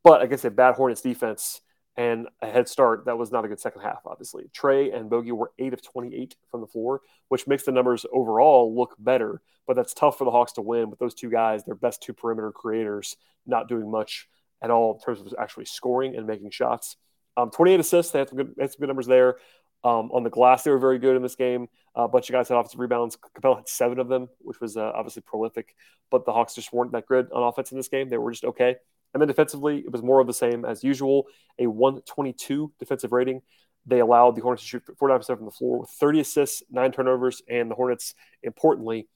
But 0.03 0.21
against 0.21 0.45
a 0.45 0.51
bad 0.51 0.75
Hornets 0.75 1.01
defense 1.01 1.61
and 1.97 2.27
a 2.41 2.47
head 2.47 2.69
start, 2.69 3.05
that 3.05 3.17
was 3.17 3.31
not 3.31 3.43
a 3.43 3.47
good 3.49 3.59
second 3.59 3.81
half, 3.81 4.01
obviously. 4.05 4.45
Trae 4.57 4.95
and 4.95 5.09
Bogey 5.09 5.31
were 5.31 5.51
8 5.59 5.73
of 5.73 5.81
28 5.81 6.35
from 6.49 6.61
the 6.61 6.67
floor, 6.67 7.01
which 7.27 7.45
makes 7.45 7.63
the 7.63 7.71
numbers 7.71 8.05
overall 8.11 8.73
look 8.73 8.95
better. 8.97 9.41
But 9.67 9.75
that's 9.75 9.93
tough 9.93 10.17
for 10.17 10.25
the 10.25 10.31
Hawks 10.31 10.53
to 10.53 10.61
win 10.61 10.89
with 10.89 10.99
those 10.99 11.13
two 11.13 11.29
guys, 11.29 11.63
their 11.63 11.75
best 11.75 12.01
two 12.01 12.13
perimeter 12.13 12.51
creators, 12.51 13.15
not 13.45 13.67
doing 13.67 13.89
much 13.91 14.27
at 14.61 14.71
all 14.71 14.93
in 14.93 14.99
terms 15.01 15.19
of 15.19 15.33
actually 15.39 15.65
scoring 15.65 16.15
and 16.15 16.25
making 16.25 16.51
shots. 16.51 16.95
Um, 17.35 17.49
28 17.49 17.79
assists, 17.79 18.11
they 18.11 18.19
had 18.19 18.29
some 18.29 18.37
good, 18.37 18.55
had 18.59 18.71
some 18.71 18.79
good 18.79 18.87
numbers 18.87 19.07
there. 19.07 19.37
Um, 19.83 20.11
on 20.13 20.23
the 20.23 20.29
glass, 20.29 20.63
they 20.63 20.71
were 20.71 20.79
very 20.79 20.97
good 20.97 21.15
in 21.15 21.21
this 21.21 21.35
game. 21.35 21.67
A 21.95 22.07
bunch 22.07 22.29
of 22.29 22.33
guys 22.33 22.47
had 22.47 22.57
offensive 22.57 22.79
rebounds. 22.79 23.17
Capela 23.37 23.57
had 23.57 23.67
seven 23.67 23.99
of 23.99 24.07
them, 24.07 24.29
which 24.39 24.61
was 24.61 24.77
uh, 24.77 24.91
obviously 24.95 25.21
prolific. 25.21 25.75
But 26.09 26.25
the 26.25 26.31
Hawks 26.31 26.55
just 26.55 26.71
weren't 26.71 26.93
that 26.93 27.05
good 27.05 27.31
on 27.31 27.43
offense 27.43 27.71
in 27.71 27.77
this 27.77 27.89
game. 27.89 28.09
They 28.09 28.17
were 28.17 28.31
just 28.31 28.45
okay. 28.45 28.75
And 29.13 29.21
then 29.21 29.27
defensively, 29.27 29.79
it 29.79 29.91
was 29.91 30.01
more 30.01 30.19
of 30.19 30.27
the 30.27 30.33
same 30.33 30.65
as 30.65 30.83
usual. 30.83 31.27
A 31.59 31.67
122 31.67 32.71
defensive 32.79 33.11
rating. 33.11 33.41
They 33.85 33.99
allowed 33.99 34.35
the 34.35 34.41
Hornets 34.41 34.63
to 34.63 34.67
shoot 34.67 34.83
49% 34.85 35.25
from 35.25 35.45
the 35.45 35.51
floor 35.51 35.79
with 35.79 35.89
30 35.89 36.21
assists, 36.21 36.63
nine 36.71 36.91
turnovers, 36.91 37.41
and 37.49 37.69
the 37.69 37.75
Hornets, 37.75 38.15
importantly, 38.41 39.07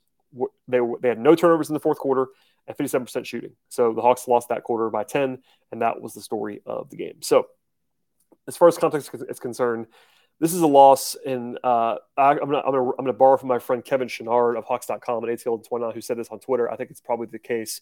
they, 0.67 0.79
they 1.01 1.07
had 1.07 1.19
no 1.19 1.35
turnovers 1.35 1.69
in 1.69 1.73
the 1.73 1.79
fourth 1.79 1.99
quarter 1.99 2.27
and 2.67 2.77
57% 2.77 3.25
shooting. 3.25 3.51
So 3.69 3.93
the 3.93 4.01
Hawks 4.01 4.27
lost 4.27 4.49
that 4.49 4.63
quarter 4.63 4.89
by 4.89 5.03
10, 5.03 5.39
and 5.71 5.81
that 5.81 6.01
was 6.01 6.13
the 6.13 6.21
story 6.21 6.61
of 6.65 6.89
the 6.89 6.97
game. 6.97 7.21
So, 7.21 7.47
as 8.45 8.55
far 8.55 8.67
as 8.67 8.77
context 8.77 9.09
is 9.29 9.39
concerned, 9.39 9.87
this 10.39 10.53
is 10.53 10.61
a 10.61 10.67
loss, 10.67 11.15
and 11.25 11.57
uh, 11.63 11.95
I, 12.15 12.31
am 12.31 12.49
going 12.49 12.61
to 12.63 12.93
I'm 12.99 13.05
to 13.05 13.13
borrow 13.13 13.37
from 13.37 13.49
my 13.49 13.59
friend 13.59 13.83
Kevin 13.83 14.07
Chouinard 14.07 14.57
of 14.57 14.65
Hawks.com 14.65 15.23
and 15.23 15.37
ATL29, 15.37 15.93
who 15.93 16.01
said 16.01 16.17
this 16.17 16.29
on 16.29 16.39
Twitter. 16.39 16.71
I 16.71 16.75
think 16.75 16.91
it's 16.91 17.01
probably 17.01 17.27
the 17.27 17.39
case. 17.39 17.81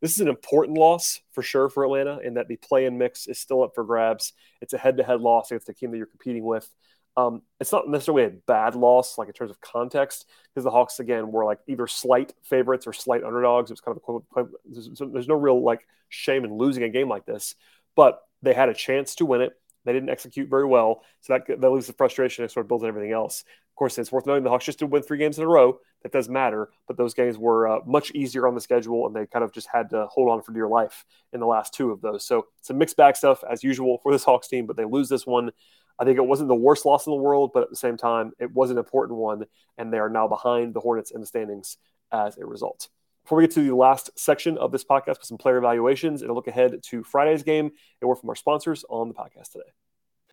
This 0.00 0.12
is 0.12 0.20
an 0.20 0.28
important 0.28 0.78
loss 0.78 1.20
for 1.32 1.42
sure 1.42 1.68
for 1.68 1.84
Atlanta, 1.84 2.18
in 2.18 2.34
that 2.34 2.48
the 2.48 2.56
play-in 2.56 2.98
mix 2.98 3.26
is 3.26 3.38
still 3.38 3.62
up 3.62 3.72
for 3.74 3.82
grabs. 3.82 4.34
It's 4.60 4.72
a 4.72 4.78
head-to-head 4.78 5.20
loss 5.20 5.50
against 5.50 5.66
the 5.66 5.74
team 5.74 5.90
that 5.90 5.96
you're 5.96 6.06
competing 6.06 6.44
with. 6.44 6.68
Um, 7.16 7.42
it's 7.60 7.72
not 7.72 7.88
necessarily 7.88 8.24
a 8.24 8.30
bad 8.46 8.74
loss, 8.74 9.16
like 9.16 9.28
in 9.28 9.34
terms 9.34 9.50
of 9.50 9.60
context, 9.60 10.26
because 10.54 10.64
the 10.64 10.70
Hawks 10.70 11.00
again 11.00 11.32
were 11.32 11.46
like 11.46 11.60
either 11.66 11.86
slight 11.86 12.34
favorites 12.42 12.86
or 12.86 12.92
slight 12.92 13.24
underdogs. 13.24 13.70
It 13.70 13.74
was 13.74 13.80
kind 13.80 13.98
of 14.06 14.22
a, 14.36 14.48
there's, 14.66 14.90
there's 15.12 15.28
no 15.28 15.34
real 15.34 15.62
like 15.62 15.86
shame 16.10 16.44
in 16.44 16.52
losing 16.56 16.82
a 16.82 16.90
game 16.90 17.08
like 17.08 17.24
this, 17.24 17.54
but 17.96 18.20
they 18.42 18.52
had 18.52 18.68
a 18.68 18.74
chance 18.74 19.14
to 19.16 19.24
win 19.24 19.40
it. 19.40 19.52
They 19.86 19.92
didn't 19.92 20.10
execute 20.10 20.50
very 20.50 20.66
well, 20.66 21.02
so 21.22 21.32
that 21.32 21.60
that 21.60 21.70
leaves 21.70 21.86
the 21.86 21.92
frustration 21.94 22.42
and 22.42 22.50
sort 22.50 22.66
of 22.66 22.68
builds 22.68 22.84
everything 22.84 23.12
else. 23.12 23.40
Of 23.42 23.76
course, 23.76 23.96
it's 23.98 24.12
worth 24.12 24.26
noting 24.26 24.42
the 24.42 24.50
Hawks 24.50 24.64
just 24.64 24.80
did 24.80 24.90
win 24.90 25.02
three 25.02 25.18
games 25.18 25.38
in 25.38 25.44
a 25.44 25.48
row. 25.48 25.78
That 26.02 26.12
does 26.12 26.28
matter, 26.28 26.70
but 26.86 26.96
those 26.96 27.14
games 27.14 27.38
were 27.38 27.68
uh, 27.68 27.78
much 27.86 28.10
easier 28.10 28.46
on 28.46 28.54
the 28.54 28.60
schedule, 28.60 29.06
and 29.06 29.14
they 29.14 29.26
kind 29.26 29.44
of 29.44 29.52
just 29.52 29.68
had 29.72 29.90
to 29.90 30.06
hold 30.06 30.30
on 30.30 30.42
for 30.42 30.52
dear 30.52 30.68
life 30.68 31.04
in 31.32 31.40
the 31.40 31.46
last 31.46 31.72
two 31.72 31.90
of 31.92 32.00
those. 32.00 32.26
So 32.26 32.46
some 32.62 32.78
mixed 32.78 32.96
bag 32.96 33.16
stuff 33.16 33.42
as 33.48 33.64
usual 33.64 33.98
for 34.02 34.12
this 34.12 34.24
Hawks 34.24 34.48
team, 34.48 34.66
but 34.66 34.76
they 34.76 34.84
lose 34.84 35.08
this 35.08 35.26
one. 35.26 35.52
I 35.98 36.04
think 36.04 36.18
it 36.18 36.26
wasn't 36.26 36.48
the 36.48 36.54
worst 36.54 36.84
loss 36.84 37.06
in 37.06 37.12
the 37.12 37.16
world, 37.16 37.52
but 37.54 37.62
at 37.62 37.70
the 37.70 37.76
same 37.76 37.96
time, 37.96 38.32
it 38.38 38.52
was 38.52 38.70
an 38.70 38.78
important 38.78 39.18
one, 39.18 39.46
and 39.78 39.92
they 39.92 39.98
are 39.98 40.10
now 40.10 40.28
behind 40.28 40.74
the 40.74 40.80
Hornets 40.80 41.10
in 41.10 41.20
the 41.20 41.26
standings 41.26 41.78
as 42.12 42.36
a 42.38 42.44
result. 42.44 42.88
Before 43.26 43.38
we 43.38 43.42
get 43.42 43.54
to 43.54 43.62
the 43.66 43.74
last 43.74 44.08
section 44.16 44.56
of 44.56 44.70
this 44.70 44.84
podcast 44.84 45.18
with 45.18 45.24
some 45.24 45.36
player 45.36 45.56
evaluations 45.56 46.22
and 46.22 46.30
a 46.30 46.32
look 46.32 46.46
ahead 46.46 46.80
to 46.80 47.02
Friday's 47.02 47.42
game, 47.42 47.72
a 48.00 48.06
word 48.06 48.20
from 48.20 48.28
our 48.28 48.36
sponsors 48.36 48.84
on 48.88 49.08
the 49.08 49.14
podcast 49.14 49.50
today. 49.50 49.64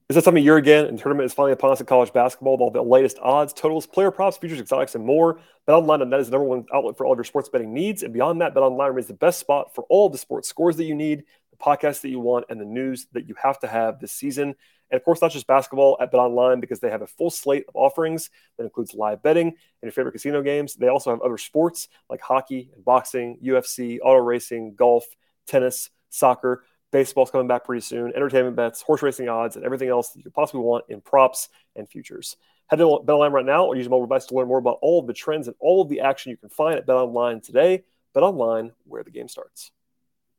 It's 0.07 0.15
that 0.15 0.25
time 0.25 0.37
of 0.37 0.43
year 0.43 0.57
again, 0.57 0.85
and 0.85 0.99
tournament 0.99 1.25
is 1.25 1.33
finally 1.33 1.53
upon 1.53 1.71
us 1.71 1.79
in 1.79 1.87
college 1.87 2.13
basketball 2.13 2.53
with 2.53 2.61
all 2.61 2.69
the 2.69 2.83
latest 2.83 3.17
odds, 3.19 3.51
totals, 3.51 3.87
player 3.87 4.11
props, 4.11 4.37
futures, 4.37 4.59
exotics, 4.59 4.93
and 4.93 5.03
more. 5.03 5.39
BetOnline.net 5.67 6.19
is 6.19 6.27
the 6.27 6.33
number 6.33 6.45
one 6.45 6.65
outlet 6.71 6.95
for 6.95 7.07
all 7.07 7.13
of 7.13 7.17
your 7.17 7.23
sports 7.23 7.49
betting 7.49 7.73
needs, 7.73 8.03
and 8.03 8.13
beyond 8.13 8.41
that, 8.41 8.53
BetOnline 8.53 8.89
remains 8.89 9.07
the 9.07 9.15
best 9.15 9.39
spot 9.39 9.73
for 9.73 9.85
all 9.89 10.07
the 10.07 10.19
sports 10.19 10.47
scores 10.47 10.77
that 10.77 10.83
you 10.83 10.93
need, 10.93 11.23
the 11.49 11.57
podcasts 11.57 12.01
that 12.01 12.09
you 12.09 12.19
want, 12.19 12.45
and 12.49 12.61
the 12.61 12.65
news 12.65 13.07
that 13.13 13.27
you 13.27 13.33
have 13.41 13.57
to 13.61 13.67
have 13.67 13.99
this 13.99 14.11
season. 14.11 14.53
And 14.93 14.99
of 14.99 15.03
course, 15.03 15.21
not 15.21 15.31
just 15.31 15.47
basketball 15.47 15.97
uh, 15.99 16.03
at 16.03 16.13
BetOnline 16.13 16.61
because 16.61 16.79
they 16.79 16.91
have 16.91 17.01
a 17.01 17.07
full 17.07 17.31
slate 17.31 17.65
of 17.67 17.75
offerings 17.75 18.29
that 18.57 18.63
includes 18.63 18.93
live 18.93 19.23
betting 19.23 19.47
and 19.47 19.55
your 19.81 19.91
favorite 19.91 20.11
casino 20.11 20.43
games. 20.43 20.75
They 20.75 20.87
also 20.87 21.09
have 21.09 21.21
other 21.21 21.39
sports 21.39 21.87
like 22.09 22.21
hockey 22.21 22.69
and 22.75 22.85
boxing, 22.85 23.39
UFC, 23.43 23.97
auto 24.01 24.19
racing, 24.19 24.75
golf, 24.75 25.03
tennis, 25.47 25.89
soccer 26.09 26.63
Baseball's 26.93 27.31
coming 27.31 27.47
back 27.47 27.65
pretty 27.65 27.81
soon. 27.81 28.13
Entertainment 28.15 28.55
bets, 28.55 28.83
horse 28.83 29.01
racing 29.01 29.27
odds, 29.27 29.55
and 29.55 29.65
everything 29.65 29.89
else 29.89 30.09
that 30.09 30.19
you 30.19 30.23
could 30.23 30.33
possibly 30.33 30.61
want 30.61 30.85
in 30.89 31.01
props 31.01 31.49
and 31.75 31.89
futures. 31.89 32.37
Head 32.67 32.77
to 32.77 32.83
BetOnline 32.83 33.31
right 33.31 33.43
now 33.45 33.65
or 33.65 33.75
use 33.75 33.85
your 33.85 33.89
mobile 33.89 34.05
device 34.05 34.27
to 34.27 34.35
learn 34.35 34.47
more 34.47 34.59
about 34.59 34.77
all 34.83 34.99
of 34.99 35.07
the 35.07 35.13
trends 35.13 35.47
and 35.47 35.55
all 35.59 35.81
of 35.81 35.89
the 35.89 36.01
action 36.01 36.29
you 36.29 36.37
can 36.37 36.49
find 36.49 36.77
at 36.77 36.85
BetOnline 36.85 37.43
today. 37.43 37.83
BetOnline, 38.15 38.71
where 38.85 39.03
the 39.03 39.09
game 39.09 39.27
starts. 39.27 39.71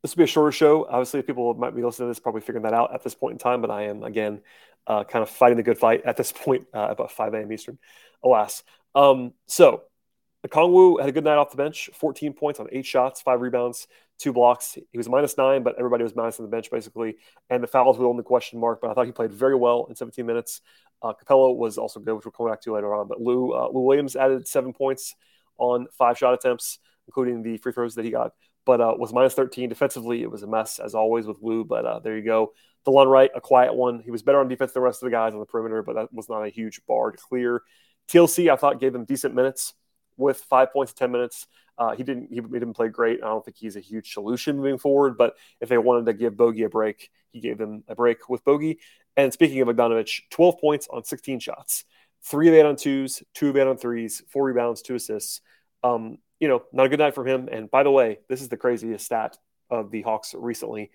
This 0.05 0.15
will 0.15 0.21
be 0.21 0.25
a 0.25 0.27
shorter 0.27 0.53
show. 0.53 0.87
Obviously, 0.87 1.23
people 1.23 1.55
might 1.55 1.75
be 1.75 1.83
listening 1.83 2.09
to 2.09 2.11
this 2.11 2.21
probably 2.21 2.43
figuring 2.43 2.65
that 2.65 2.75
out 2.75 2.93
at 2.93 3.03
this 3.03 3.15
point 3.15 3.33
in 3.33 3.39
time, 3.39 3.63
but 3.63 3.71
I 3.71 3.85
am 3.85 4.03
again 4.03 4.43
uh, 4.87 5.03
kind 5.05 5.23
of 5.23 5.31
fighting 5.31 5.57
the 5.57 5.63
good 5.63 5.79
fight 5.79 6.03
at 6.05 6.19
this 6.19 6.31
point, 6.45 6.67
uh, 6.75 6.89
about 6.91 7.11
5 7.11 7.33
a.m. 7.33 7.51
Eastern, 7.51 7.79
alas. 8.23 8.65
Um, 8.95 9.33
so 9.47 9.85
Kongwu 10.47 11.01
had 11.01 11.09
a 11.09 11.13
good 11.13 11.25
night 11.25 11.39
off 11.39 11.53
the 11.53 11.57
bench, 11.57 11.89
14 11.95 12.35
points 12.35 12.61
on 12.61 12.69
eight 12.71 12.85
shots, 12.85 13.23
five 13.23 13.41
rebounds, 13.41 13.87
two 14.19 14.35
blocks. 14.35 14.77
He 14.93 14.99
was 14.99 15.09
minus 15.09 15.39
nine, 15.39 15.63
but 15.63 15.77
everybody 15.79 16.03
was 16.03 16.15
minus 16.15 16.39
on 16.39 16.45
the 16.45 16.51
bench 16.51 16.71
basically. 16.71 17.17
And 17.49 17.63
the 17.63 17.67
fouls 17.67 17.97
were 17.97 18.03
the 18.03 18.11
only 18.11 18.25
question 18.25 18.61
mark, 18.61 18.83
but 18.83 18.91
I 18.91 18.93
thought 18.93 19.07
he 19.07 19.13
played 19.13 19.33
very 19.33 19.57
well 19.57 19.87
in 19.89 19.97
17 19.97 20.27
minutes. 20.27 20.61
Uh, 21.01 21.15
Capela 21.15 21.57
was 21.57 21.79
also 21.79 21.99
good, 21.99 22.15
which 22.15 22.27
we'll 22.27 22.33
come 22.33 22.47
back 22.47 22.61
to 22.61 22.75
later 22.75 22.95
on. 22.95 23.09
But 23.09 23.23
Lou, 23.23 23.55
uh, 23.55 23.69
Lou 23.73 23.81
Williams 23.81 24.17
added 24.17 24.47
seven 24.47 24.75
points 24.75 25.15
on 25.57 25.87
five 25.97 26.19
shot 26.19 26.35
attempts, 26.35 26.79
including 27.07 27.43
the 27.43 27.57
free 27.57 27.73
throws 27.73 27.95
that 27.95 28.05
he 28.05 28.11
got. 28.11 28.33
But 28.67 28.81
uh, 28.81 28.95
was 28.97 29.13
minus 29.13 29.35
13 29.35 29.69
defensively. 29.69 30.23
It 30.23 30.31
was 30.31 30.43
a 30.43 30.47
mess 30.47 30.79
as 30.79 30.95
always 30.95 31.27
with 31.27 31.39
Lou, 31.43 31.65
but 31.65 31.85
uh, 31.85 31.99
there 32.01 32.17
you 32.17 32.25
go. 32.25 32.53
DeLon 32.87 33.11
Wright, 33.11 33.31
a 33.35 33.41
quiet 33.41 33.75
one. 33.75 34.01
He 34.01 34.11
was 34.11 34.23
better 34.23 34.41
on 34.41 34.49
defense 34.49 34.73
than 34.73 34.83
the 34.83 34.85
rest 34.87 35.03
of 35.03 35.07
the 35.07 35.11
guys 35.11 35.33
on 35.33 35.41
the 35.41 35.47
perimeter, 35.47 35.83
but 35.83 35.95
that 35.95 36.13
was 36.13 36.29
not 36.29 36.45
a 36.45 36.51
huge 36.51 36.81
bar 36.87 37.13
to 37.13 37.19
clear. 37.19 37.63
TLC, 38.09 38.51
I 38.51 38.57
thought, 38.57 38.81
gave 38.81 38.95
him 38.95 39.05
decent 39.05 39.35
minutes 39.35 39.75
with 40.17 40.39
five 40.39 40.73
points 40.73 40.93
in 40.93 40.97
10 40.97 41.13
minutes. 41.13 41.47
Uh, 41.77 41.95
he 41.95 42.03
didn't 42.03 42.29
he, 42.29 42.37
he, 42.37 42.41
didn't 42.41 42.75
play 42.75 42.89
great. 42.89 43.21
I 43.23 43.27
don't 43.27 43.45
think 43.45 43.57
he's 43.57 43.77
a 43.77 43.81
huge 43.81 44.13
solution 44.13 44.57
moving 44.57 44.79
forward. 44.79 45.17
But 45.17 45.35
if 45.61 45.69
they 45.69 45.79
wanted 45.79 46.07
to 46.07 46.13
give 46.13 46.37
Bogey 46.37 46.63
a 46.63 46.69
break, 46.69 47.11
he 47.33 47.41
gave 47.41 47.59
them 47.59 47.83
a 47.89 47.95
break 47.95 48.29
with 48.29 48.45
Bogey. 48.45 48.79
And 49.17 49.33
speaking 49.33 49.61
of 49.61 49.69
Bogdanovich, 49.69 50.23
12 50.31 50.59
points 50.61 50.89
on 50.91 51.05
16 51.05 51.41
shots, 51.41 51.85
three 52.23 52.49
of 52.49 52.55
eight 52.55 52.65
on 52.65 52.77
twos, 52.77 53.23
two 53.35 53.49
of 53.49 53.57
eight 53.57 53.67
on 53.67 53.77
threes, 53.77 54.23
four 54.29 54.45
rebounds, 54.45 54.83
two 54.83 54.95
assists. 54.95 55.41
Um, 55.83 56.19
you 56.41 56.49
know, 56.49 56.63
not 56.73 56.87
a 56.87 56.89
good 56.89 56.99
night 56.99 57.15
for 57.15 57.27
him. 57.27 57.49
And 57.51 57.71
by 57.71 57.83
the 57.83 57.91
way, 57.91 58.19
this 58.29 58.43
is 58.43 58.49
the 58.49 58.57
craziest 58.57 59.05
stat 59.05 59.37
of 59.71 59.91
the 59.91 60.03
Hawks 60.03 60.35
recently. 60.37 60.91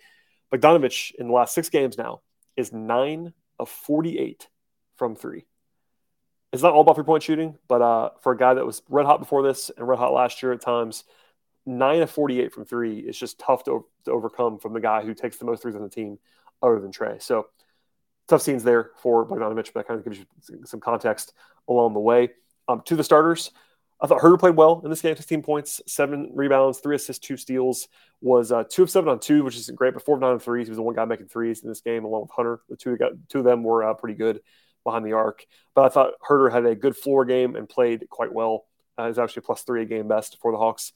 Bogdanovich 0.53 1.13
in 1.15 1.27
the 1.27 1.33
last 1.33 1.53
six 1.53 1.69
games 1.69 1.97
now 1.97 2.21
is 2.55 2.73
nine 2.73 3.33
of 3.57 3.69
48 3.69 4.47
from 4.97 5.15
three. 5.15 5.45
It's 6.51 6.63
not 6.63 6.73
all 6.73 6.81
about 6.81 6.95
three 6.95 7.03
point 7.03 7.23
shooting, 7.23 7.57
but 7.67 7.81
uh, 7.81 8.09
for 8.21 8.31
a 8.31 8.37
guy 8.37 8.55
that 8.55 8.65
was 8.65 8.81
red 8.89 9.05
hot 9.05 9.19
before 9.19 9.43
this 9.43 9.69
and 9.75 9.87
red 9.87 9.99
hot 9.99 10.13
last 10.13 10.41
year 10.41 10.51
at 10.51 10.61
times, 10.61 11.03
nine 11.65 12.01
of 12.01 12.09
48 12.09 12.53
from 12.53 12.65
three 12.65 12.99
is 12.99 13.17
just 13.17 13.39
tough 13.39 13.63
to, 13.65 13.85
to 14.05 14.11
overcome 14.11 14.57
from 14.57 14.73
the 14.73 14.79
guy 14.79 15.03
who 15.03 15.13
takes 15.13 15.37
the 15.37 15.45
most 15.45 15.61
threes 15.61 15.75
on 15.75 15.83
the 15.83 15.89
team 15.89 16.17
other 16.63 16.79
than 16.79 16.91
Trae. 16.91 17.21
So 17.21 17.47
tough 18.27 18.41
scenes 18.41 18.63
there 18.63 18.91
for 19.01 19.27
Bogdanovich, 19.27 19.73
but 19.73 19.81
that 19.81 19.87
kind 19.87 19.99
of 19.99 20.03
gives 20.03 20.19
you 20.19 20.25
some 20.65 20.79
context 20.79 21.33
along 21.67 21.93
the 21.93 21.99
way. 21.99 22.29
Um, 22.67 22.81
to 22.85 22.95
the 22.95 23.03
starters, 23.03 23.51
I 24.01 24.07
thought 24.07 24.21
Huerter 24.21 24.39
played 24.39 24.55
well 24.55 24.81
in 24.83 24.89
this 24.89 25.01
game, 25.01 25.15
16 25.15 25.41
points, 25.43 25.81
seven 25.85 26.31
rebounds, 26.33 26.79
three 26.79 26.95
assists, 26.95 27.25
two 27.25 27.35
steals. 27.37 27.87
Was 28.21 28.51
uh, 28.51 28.63
two 28.69 28.83
of 28.83 28.89
seven 28.89 29.09
on 29.09 29.19
two, 29.19 29.43
which 29.43 29.55
isn't 29.57 29.77
great, 29.77 29.93
but 29.93 30.03
four 30.03 30.15
of 30.15 30.21
nine 30.21 30.31
on 30.31 30.39
threes. 30.39 30.67
He 30.67 30.71
was 30.71 30.77
the 30.77 30.83
one 30.83 30.95
guy 30.95 31.05
making 31.05 31.27
threes 31.27 31.63
in 31.63 31.69
this 31.69 31.81
game, 31.81 32.05
along 32.05 32.21
with 32.21 32.31
Hunter. 32.31 32.61
The 32.69 32.75
two, 32.75 32.97
got, 32.97 33.11
two 33.29 33.39
of 33.39 33.45
them 33.45 33.63
were 33.63 33.83
uh, 33.83 33.93
pretty 33.93 34.15
good 34.15 34.41
behind 34.83 35.05
the 35.05 35.13
arc. 35.13 35.45
But 35.75 35.85
I 35.85 35.89
thought 35.89 36.13
Huerter 36.27 36.51
had 36.51 36.65
a 36.65 36.75
good 36.75 36.95
floor 36.95 37.25
game 37.25 37.55
and 37.55 37.67
played 37.67 38.07
quite 38.09 38.33
well. 38.33 38.65
Uh, 38.97 39.07
he's 39.07 39.19
actually 39.19 39.43
plus 39.43 39.63
three 39.63 39.83
a 39.83 39.85
game 39.85 40.07
best 40.07 40.37
for 40.41 40.51
the 40.51 40.57
Hawks. 40.57 40.91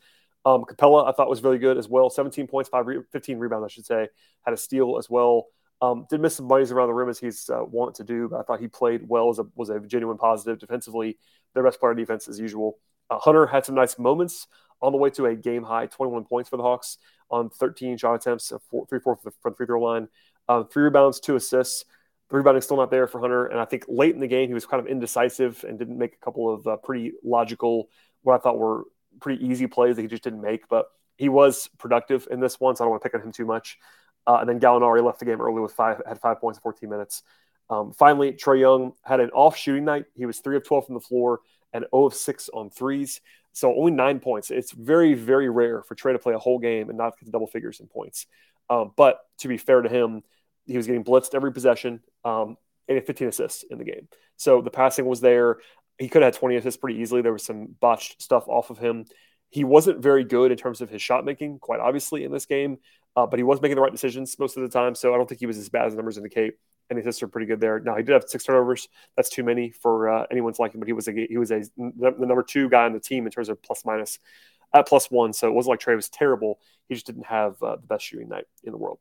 Um, 0.45 0.65
Capela, 0.65 1.07
I 1.07 1.13
thought 1.13 1.29
was 1.29 1.43
really 1.43 1.60
good 1.60 1.77
as 1.77 1.88
well. 1.88 2.10
17 2.10 2.48
points, 2.48 2.69
five, 2.69 2.86
re- 2.86 3.00
15 3.12 3.38
rebounds, 3.39 3.65
I 3.65 3.69
should 3.69 3.86
say. 3.86 4.10
Had 4.45 4.53
a 4.53 4.57
steal 4.57 4.98
as 4.98 5.10
well. 5.10 5.48
Um, 5.81 6.05
did 6.10 6.22
miss 6.22 6.36
some 6.36 6.48
bunnies 6.48 6.72
around 6.72 6.88
the 6.88 6.93
rim 6.93 7.10
as 7.10 7.19
he's 7.19 7.50
uh, 7.50 7.63
want 7.63 7.95
to 7.95 8.03
do, 8.03 8.29
but 8.29 8.39
I 8.39 8.43
thought 8.43 8.60
he 8.60 8.67
played 8.67 9.01
well 9.07 9.29
as 9.29 9.39
a 9.39 9.45
was 9.55 9.69
a 9.69 9.79
genuine 9.81 10.17
positive 10.17 10.60
defensively. 10.60 11.17
Their 11.53 11.63
best 11.63 11.79
player 11.79 11.93
defense 11.93 12.27
as 12.27 12.39
usual. 12.39 12.77
Uh, 13.13 13.20
Hunter 13.20 13.46
had 13.46 13.65
some 13.65 13.75
nice 13.75 14.00
moments 14.00 14.48
on 14.82 14.91
the 14.91 14.98
way 14.98 15.10
to 15.12 15.25
a 15.27 15.36
game 15.36 15.63
high 15.63 15.86
21 15.86 16.25
points 16.25 16.50
for 16.50 16.58
the 16.58 16.63
Hawks 16.63 16.98
on 17.29 17.50
13 17.50 17.98
shot 17.98 18.15
attempts, 18.15 18.51
four, 18.70 18.86
three, 18.88 19.00
four 19.00 19.15
from 19.15 19.32
the 19.43 19.51
free 19.51 19.65
throw 19.65 19.82
line, 19.82 20.08
um, 20.50 20.67
three 20.67 20.84
rebounds, 20.84 21.20
two 21.20 21.36
assists. 21.36 21.86
The 22.29 22.38
rebounding 22.38 22.62
still 22.62 22.77
not 22.77 22.89
there 22.89 23.05
for 23.08 23.20
Hunter, 23.20 23.46
and 23.46 23.60
I 23.60 23.65
think 23.65 23.86
late 23.88 24.15
in 24.15 24.22
the 24.22 24.27
game 24.27 24.48
he 24.48 24.53
was 24.53 24.65
kind 24.65 24.82
of 24.82 24.88
indecisive 24.88 25.63
and 25.67 25.77
didn't 25.77 25.98
make 25.98 26.15
a 26.15 26.25
couple 26.25 26.51
of 26.51 26.65
uh, 26.65 26.77
pretty 26.77 27.13
logical, 27.24 27.89
what 28.24 28.34
I 28.34 28.38
thought 28.39 28.58
were 28.58 28.86
pretty 29.20 29.46
easy 29.46 29.67
plays 29.67 29.96
that 29.96 30.01
he 30.01 30.08
just 30.08 30.24
didn't 30.24 30.41
make. 30.41 30.67
But 30.67 30.88
he 31.17 31.29
was 31.29 31.70
productive 31.77 32.27
in 32.32 32.39
this 32.39 32.60
one, 32.60 32.75
so 32.75 32.84
I 32.84 32.86
don't 32.86 32.91
want 32.91 33.03
to 33.03 33.10
pick 33.10 33.15
on 33.15 33.22
him 33.22 33.32
too 33.32 33.46
much. 33.46 33.77
Uh, 34.25 34.38
and 34.39 34.50
then 34.50 34.60
Gallinari 34.60 35.03
left 35.03 35.20
the 35.20 35.25
game 35.25 35.41
early 35.41 35.62
with 35.62 35.74
five, 35.74 36.01
had 36.08 36.20
five 36.20 36.39
points 36.39 36.58
in 36.58 36.62
14 36.62 36.89
minutes. 36.89 37.24
Um, 37.70 37.91
finally, 37.91 38.32
Trae 38.32 38.60
Young 38.60 38.93
had 39.03 39.20
an 39.20 39.29
off 39.32 39.55
shooting 39.55 39.86
night. 39.86 40.05
He 40.15 40.25
was 40.25 40.39
three 40.39 40.55
of 40.55 40.65
12 40.65 40.86
from 40.86 40.96
the 40.96 41.01
floor 41.01 41.41
and 41.74 41.86
0 41.94 42.06
of 42.06 42.13
6 42.13 42.50
on 42.53 42.70
threes. 42.70 43.22
So 43.53 43.75
only 43.75 43.92
nine 43.92 44.20
points. 44.20 44.51
It's 44.51 44.72
very, 44.72 45.13
very 45.13 45.50
rare 45.50 45.84
for 45.84 45.96
Trae 45.96 46.13
to 46.13 46.20
play 46.20 46.34
a 46.34 46.39
whole 46.39 46.60
game 46.60 46.89
and 46.89 46.98
not 46.98 47.18
get 47.20 47.32
double 47.32 47.48
figures 47.48 47.80
in 47.80 47.88
points. 47.88 48.25
Um, 48.70 48.92
but 48.96 49.20
to 49.39 49.48
be 49.48 49.58
fair 49.58 49.82
to 49.82 49.89
him, 49.89 50.24
he 50.65 50.77
was 50.77 50.88
getting 50.88 51.03
blitzed 51.03 51.36
every 51.36 51.51
possession 51.51 52.01
um, 52.24 52.58
and 52.88 52.96
had 52.96 53.06
15 53.06 53.27
assists 53.27 53.63
in 53.70 53.77
the 53.77 53.84
game. 53.84 54.08
So 54.38 54.62
the 54.62 54.72
passing 54.72 55.06
was 55.06 55.22
there. 55.22 55.58
He 56.00 56.10
could 56.10 56.24
have 56.24 56.34
had 56.34 56.39
20 56.39 56.56
assists 56.56 56.80
pretty 56.80 57.00
easily. 57.00 57.22
There 57.22 57.34
was 57.34 57.46
some 57.46 57.75
botched 57.80 58.22
stuff 58.22 58.48
off 58.48 58.70
of 58.70 58.80
him. 58.80 59.06
He 59.50 59.63
wasn't 59.63 60.01
very 60.01 60.24
good 60.24 60.51
in 60.51 60.58
terms 60.58 60.82
of 60.82 60.89
his 60.89 61.01
shot 61.01 61.25
making, 61.25 61.60
quite 61.60 61.79
obviously, 61.79 62.24
in 62.24 62.31
this 62.31 62.48
game, 62.48 62.79
uh, 63.16 63.27
but 63.27 63.38
he 63.38 63.44
was 63.44 63.62
making 63.62 63.75
the 63.75 63.81
right 63.81 63.92
decisions 63.92 64.40
most 64.40 64.57
of 64.57 64.64
the 64.64 64.70
time. 64.70 64.96
So 64.96 65.14
I 65.14 65.18
don't 65.18 65.29
think 65.29 65.40
he 65.40 65.46
was 65.46 65.59
as 65.59 65.70
bad 65.70 65.86
as 65.86 65.94
the 65.94 65.98
numbers 65.98 66.18
indicate 66.18 66.55
and 66.94 67.00
his 67.00 67.08
assists 67.08 67.24
are 67.24 67.27
pretty 67.27 67.48
good 67.48 67.60
there. 67.60 67.79
Now 67.79 67.96
he 67.96 68.03
did 68.03 68.14
have 68.14 68.25
six 68.27 68.44
turnovers. 68.44 68.88
That's 69.16 69.29
too 69.29 69.44
many 69.44 69.72
for 69.72 70.10
uh, 70.10 70.25
anyone's 70.32 70.60
liking, 70.60 70.79
but 70.79 70.88
he 70.88 70.94
was 70.94 71.08
a 71.08 71.27
he 71.27 71.38
was 71.38 71.51
a 71.51 71.62
the 71.77 72.16
number 72.20 72.44
two 72.44 72.70
guy 72.70 72.86
on 72.86 72.94
the 72.94 73.00
team 73.00 73.25
in 73.25 73.32
terms 73.32 73.50
of 73.50 73.62
plus 73.62 73.84
minus 73.86 74.20
at 74.74 74.88
plus 74.88 75.10
one. 75.12 75.34
So 75.34 75.48
it 75.48 75.53
wasn't 75.53 75.72
like 75.72 75.79
Trae 75.79 75.96
was 75.96 76.10
terrible. 76.10 76.60
He 76.88 76.96
just 76.96 77.06
didn't 77.06 77.25
have 77.25 77.62
uh, 77.62 77.77
the 77.77 77.88
best 77.88 78.06
shooting 78.06 78.29
night 78.29 78.46
in 78.64 78.72
the 78.72 78.77
world. 78.77 79.00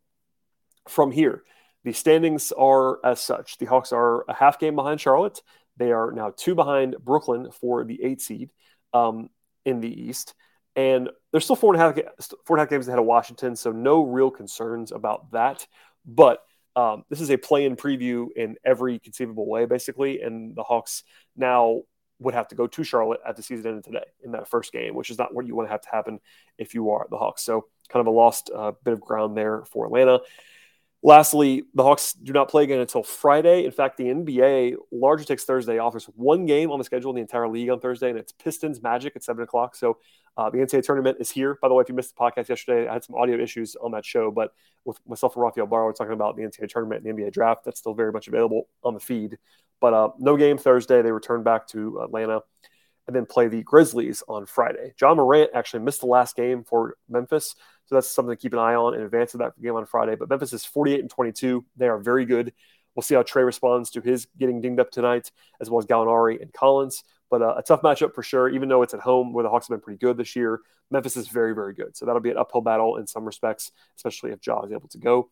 From 0.88 1.10
here, 1.10 1.42
the 1.84 1.92
standings 1.92 2.52
are 2.52 3.04
as 3.04 3.20
such. 3.20 3.58
The 3.58 3.66
Hawks 3.66 3.92
are 3.92 4.24
a 4.28 4.34
half 4.34 4.58
game 4.58 4.74
behind 4.74 5.00
Charlotte. 5.00 5.42
They 5.76 5.92
are 5.92 6.12
now 6.12 6.32
two 6.36 6.54
behind 6.54 6.96
Brooklyn 7.02 7.50
for 7.50 7.84
the 7.84 8.02
eight 8.02 8.20
seed 8.20 8.50
um, 8.92 9.30
in 9.64 9.80
the 9.80 9.88
East. 9.88 10.34
And 10.74 11.10
they're 11.30 11.40
still 11.40 11.56
four 11.56 11.74
and 11.74 11.82
a 11.82 11.84
half, 11.84 12.28
four 12.44 12.56
and 12.56 12.60
a 12.60 12.62
half 12.62 12.70
games 12.70 12.88
ahead 12.88 12.98
of 12.98 13.04
Washington, 13.04 13.56
so 13.56 13.72
no 13.72 14.04
real 14.04 14.30
concerns 14.30 14.90
about 14.90 15.32
that. 15.32 15.66
But 16.06 16.40
um, 16.76 17.04
this 17.10 17.20
is 17.20 17.30
a 17.30 17.36
play-in 17.36 17.76
preview 17.76 18.28
in 18.34 18.56
every 18.64 18.98
conceivable 18.98 19.46
way, 19.46 19.66
basically, 19.66 20.22
and 20.22 20.56
the 20.56 20.62
Hawks 20.62 21.04
now 21.36 21.82
would 22.18 22.34
have 22.34 22.48
to 22.48 22.54
go 22.54 22.66
to 22.66 22.84
Charlotte 22.84 23.20
at 23.26 23.36
the 23.36 23.42
season 23.42 23.74
end 23.74 23.84
today 23.84 24.04
in 24.24 24.32
that 24.32 24.48
first 24.48 24.72
game, 24.72 24.94
which 24.94 25.10
is 25.10 25.18
not 25.18 25.34
what 25.34 25.46
you 25.46 25.54
want 25.54 25.68
to 25.68 25.72
have 25.72 25.82
to 25.82 25.90
happen 25.90 26.20
if 26.56 26.74
you 26.74 26.90
are 26.90 27.06
the 27.10 27.18
Hawks. 27.18 27.42
So, 27.42 27.66
kind 27.88 28.00
of 28.00 28.06
a 28.06 28.16
lost 28.16 28.50
uh, 28.54 28.72
bit 28.84 28.94
of 28.94 29.00
ground 29.00 29.36
there 29.36 29.64
for 29.64 29.86
Atlanta. 29.86 30.20
Lastly, 31.04 31.64
the 31.74 31.82
Hawks 31.82 32.12
do 32.12 32.32
not 32.32 32.48
play 32.48 32.62
again 32.62 32.78
until 32.78 33.02
Friday. 33.02 33.64
In 33.64 33.72
fact, 33.72 33.96
the 33.96 34.04
NBA 34.04 34.76
largely 34.92 35.24
takes 35.26 35.42
Thursday 35.42 35.78
off. 35.78 35.92
There's 35.92 36.04
one 36.04 36.46
game 36.46 36.70
on 36.70 36.78
the 36.78 36.84
schedule 36.84 37.10
in 37.10 37.16
the 37.16 37.22
entire 37.22 37.48
league 37.48 37.70
on 37.70 37.80
Thursday, 37.80 38.10
and 38.10 38.18
it's 38.18 38.30
Pistons 38.30 38.80
Magic 38.80 39.16
at 39.16 39.24
seven 39.24 39.42
o'clock. 39.42 39.74
So 39.74 39.98
uh, 40.36 40.48
the 40.50 40.58
NCAA 40.58 40.84
tournament 40.84 41.16
is 41.18 41.28
here. 41.28 41.58
By 41.60 41.66
the 41.66 41.74
way, 41.74 41.82
if 41.82 41.88
you 41.88 41.96
missed 41.96 42.14
the 42.14 42.20
podcast 42.20 42.48
yesterday, 42.48 42.88
I 42.88 42.92
had 42.92 43.02
some 43.02 43.16
audio 43.16 43.36
issues 43.36 43.74
on 43.74 43.90
that 43.92 44.04
show, 44.04 44.30
but 44.30 44.52
with 44.84 44.98
myself 45.06 45.34
and 45.34 45.42
Rafael 45.42 45.66
Barlowe 45.66 45.94
talking 45.94 46.12
about 46.12 46.36
the 46.36 46.42
NCAA 46.42 46.68
tournament 46.68 47.04
and 47.04 47.18
the 47.18 47.22
NBA 47.22 47.32
draft, 47.32 47.64
that's 47.64 47.80
still 47.80 47.94
very 47.94 48.12
much 48.12 48.28
available 48.28 48.68
on 48.84 48.94
the 48.94 49.00
feed. 49.00 49.38
But 49.80 49.94
uh, 49.94 50.10
no 50.20 50.36
game 50.36 50.56
Thursday. 50.56 51.02
They 51.02 51.10
return 51.10 51.42
back 51.42 51.66
to 51.68 52.00
Atlanta 52.00 52.42
and 53.06 53.16
then 53.16 53.26
play 53.26 53.48
the 53.48 53.62
Grizzlies 53.62 54.22
on 54.28 54.46
Friday. 54.46 54.94
John 54.96 55.16
Morant 55.16 55.50
actually 55.54 55.80
missed 55.80 56.00
the 56.00 56.06
last 56.06 56.36
game 56.36 56.64
for 56.64 56.96
Memphis. 57.08 57.54
So 57.86 57.96
that's 57.96 58.08
something 58.08 58.34
to 58.34 58.40
keep 58.40 58.52
an 58.52 58.58
eye 58.58 58.74
on 58.74 58.94
in 58.94 59.02
advance 59.02 59.34
of 59.34 59.40
that 59.40 59.60
game 59.60 59.74
on 59.74 59.86
Friday. 59.86 60.14
But 60.14 60.28
Memphis 60.28 60.52
is 60.52 60.64
48 60.64 61.00
and 61.00 61.10
22. 61.10 61.64
They 61.76 61.88
are 61.88 61.98
very 61.98 62.24
good. 62.24 62.52
We'll 62.94 63.02
see 63.02 63.14
how 63.14 63.22
Trae 63.22 63.44
responds 63.44 63.90
to 63.90 64.00
his 64.00 64.26
getting 64.38 64.60
dinged 64.60 64.78
up 64.78 64.90
tonight, 64.90 65.30
as 65.60 65.70
well 65.70 65.80
as 65.80 65.86
Gallinari 65.86 66.40
and 66.40 66.52
Collins. 66.52 67.02
But 67.30 67.42
uh, 67.42 67.54
a 67.56 67.62
tough 67.62 67.82
matchup 67.82 68.14
for 68.14 68.22
sure, 68.22 68.48
even 68.50 68.68
though 68.68 68.82
it's 68.82 68.94
at 68.94 69.00
home 69.00 69.32
where 69.32 69.42
the 69.42 69.48
Hawks 69.48 69.68
have 69.68 69.74
been 69.74 69.82
pretty 69.82 69.98
good 69.98 70.16
this 70.16 70.36
year. 70.36 70.60
Memphis 70.90 71.16
is 71.16 71.28
very, 71.28 71.54
very 71.54 71.72
good. 71.72 71.96
So 71.96 72.04
that'll 72.04 72.20
be 72.20 72.30
an 72.30 72.36
uphill 72.36 72.60
battle 72.60 72.98
in 72.98 73.06
some 73.06 73.24
respects, 73.24 73.72
especially 73.96 74.32
if 74.32 74.46
Ja 74.46 74.62
is 74.62 74.72
able 74.72 74.88
to 74.88 74.98
go. 74.98 75.30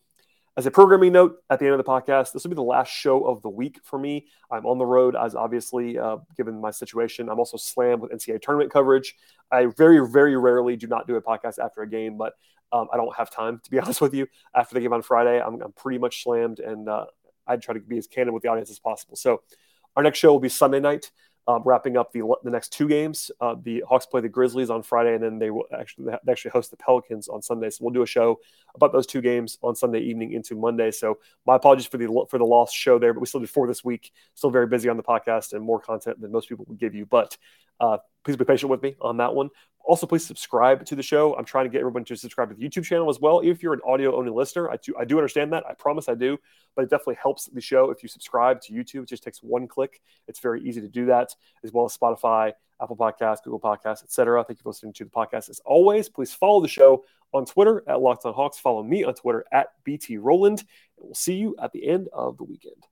As 0.61 0.67
a 0.67 0.71
programming 0.71 1.13
note 1.13 1.39
at 1.49 1.59
the 1.59 1.65
end 1.65 1.73
of 1.73 1.79
the 1.79 1.91
podcast, 1.91 2.33
this 2.33 2.45
will 2.45 2.51
be 2.51 2.55
the 2.55 2.61
last 2.61 2.91
show 2.91 3.25
of 3.25 3.41
the 3.41 3.49
week 3.49 3.81
for 3.83 3.99
me. 3.99 4.27
I'm 4.51 4.67
on 4.67 4.77
the 4.77 4.85
road, 4.85 5.17
as 5.17 5.35
obviously, 5.35 5.99
uh, 5.99 6.19
given 6.37 6.61
my 6.61 6.71
situation. 6.71 7.31
I'm 7.31 7.39
also 7.39 7.57
slammed 7.57 8.03
with 8.03 8.11
NCAA 8.11 8.43
tournament 8.43 8.71
coverage. 8.71 9.15
I 9.51 9.69
very, 9.79 10.07
very 10.07 10.37
rarely 10.37 10.77
do 10.77 10.87
not 10.87 11.07
do 11.07 11.17
a 11.17 11.23
podcast 11.23 11.59
after 11.59 11.81
a 11.81 11.89
game, 11.89 12.19
but 12.19 12.35
um, 12.73 12.89
I 12.93 12.99
don't 12.99 13.17
have 13.17 13.31
time, 13.31 13.63
to 13.65 13.71
be 13.71 13.79
honest 13.81 14.03
with 14.03 14.13
you. 14.13 14.27
After 14.55 14.75
the 14.75 14.83
game 14.83 14.93
on 14.93 15.01
Friday, 15.01 15.41
I'm, 15.41 15.63
I'm 15.63 15.73
pretty 15.73 15.97
much 15.97 16.25
slammed, 16.25 16.61
and 16.61 16.91
uh, 16.91 17.07
I'd 17.47 17.63
try 17.63 17.73
to 17.73 17.81
be 17.81 17.97
as 17.97 18.07
candid 18.07 18.35
with 18.35 18.43
the 18.43 18.51
audience 18.51 18.71
as 18.71 18.79
possible. 18.79 19.17
So, 19.17 19.41
our 19.97 20.03
next 20.03 20.19
show 20.19 20.31
will 20.31 20.41
be 20.41 20.51
Sunday 20.51 20.81
night 20.81 21.11
um, 21.47 21.63
wrapping 21.65 21.97
up 21.97 22.13
the 22.13 22.23
the 22.45 22.51
next 22.51 22.73
two 22.73 22.89
games. 22.89 23.31
Uh, 23.41 23.55
the 23.63 23.83
Hawks 23.89 24.07
play 24.07 24.21
the 24.21 24.29
Grizzlies 24.29 24.71
on 24.71 24.83
Friday, 24.83 25.15
and 25.15 25.23
then 25.23 25.39
they 25.39 25.51
will 25.51 25.65
actually 25.77 26.13
they 26.25 26.33
actually 26.33 26.53
host 26.53 26.71
the 26.71 26.77
Pelicans 26.77 27.29
on 27.29 27.43
Sunday. 27.43 27.71
So 27.71 27.85
we'll 27.85 27.95
do 27.95 28.03
a 28.03 28.07
show 28.07 28.39
about 28.75 28.93
those 28.93 29.07
two 29.07 29.21
games 29.21 29.59
on 29.63 29.75
Sunday 29.75 30.01
evening 30.01 30.33
into 30.33 30.55
Monday. 30.55 30.91
So 30.91 31.19
my 31.47 31.57
apologies 31.57 31.87
for 31.87 31.99
the 31.99 32.27
for 32.31 32.39
the 32.39 32.45
lost 32.45 32.75
show 32.75 32.99
there, 32.99 33.13
but 33.13 33.21
we 33.21 33.27
still 33.27 33.41
did 33.41 33.51
four 33.51 33.67
this 33.67 33.85
week. 33.85 34.13
Still 34.35 34.51
very 34.51 34.67
busy 34.67 34.89
on 34.89 34.97
the 34.97 35.03
podcast 35.03 35.53
and 35.53 35.65
more 35.65 35.81
content 35.81 36.21
than 36.21 36.31
most 36.33 36.49
people 36.49 36.65
would 36.69 36.79
give 36.79 36.95
you. 36.95 37.07
But 37.07 37.37
uh, 37.81 37.99
please 38.25 38.37
be 38.37 38.45
patient 38.45 38.71
with 38.71 38.83
me 38.83 38.97
on 39.01 39.17
that 39.17 39.35
one. 39.35 39.51
Also, 39.91 40.07
please 40.07 40.25
subscribe 40.25 40.85
to 40.85 40.95
the 40.95 41.03
show. 41.03 41.35
I'm 41.35 41.45
trying 41.45 41.65
to 41.65 41.69
get 41.69 41.81
everyone 41.81 42.05
to 42.05 42.15
subscribe 42.15 42.49
to 42.51 42.55
the 42.55 42.63
YouTube 42.63 42.85
channel 42.85 43.11
as 43.11 43.19
well. 43.19 43.41
If 43.41 43.61
you're 43.61 43.73
an 43.73 43.81
audio 43.85 44.15
only 44.15 44.31
listener, 44.31 44.71
I 44.71 44.77
do, 44.77 44.95
I 44.97 45.05
do 45.05 45.19
understand 45.19 45.53
that. 45.53 45.65
I 45.69 45.75
promise 45.75 46.09
I 46.09 46.15
do. 46.15 46.39
But 46.77 46.83
it 46.83 46.91
definitely 46.91 47.17
helps 47.21 47.47
the 47.47 47.61
show 47.61 47.91
if 47.91 48.01
you 48.01 48.09
subscribe 48.09 48.61
to 48.61 48.73
YouTube. 48.73 49.03
It 49.03 49.09
just 49.09 49.25
takes 49.25 49.43
one 49.43 49.67
click. 49.67 50.01
It's 50.29 50.39
very 50.39 50.63
easy 50.63 50.81
to 50.81 50.87
do 50.87 51.07
that, 51.07 51.35
as 51.65 51.73
well 51.73 51.87
as 51.87 51.99
Spotify, 51.99 52.53
Apple 52.81 52.97
Podcasts, 52.97 53.43
Google 53.43 53.59
Podcasts, 53.59 54.05
etc. 54.05 54.45
Thank 54.45 54.61
you 54.61 54.63
for 54.63 54.69
listening 54.69 54.93
to 54.93 55.05
the 55.07 55.11
podcast. 55.11 55.51
As 55.51 55.61
always, 55.65 56.09
please 56.09 56.33
follow 56.33 56.61
the 56.61 56.69
show 56.69 57.05
on 57.33 57.45
Twitter 57.45 57.83
at 57.89 58.01
Locked 58.01 58.25
On 58.27 58.33
Hawks. 58.33 58.61
Follow 58.61 58.85
me 58.85 59.03
on 59.03 59.15
Twitter 59.15 59.45
at 59.51 59.71
BT 59.83 60.19
Rowland. 60.19 60.61
And 60.99 61.07
we'll 61.07 61.15
see 61.15 61.35
you 61.35 61.57
at 61.61 61.73
the 61.73 61.85
end 61.89 62.09
of 62.13 62.37
the 62.37 62.45
weekend. 62.45 62.87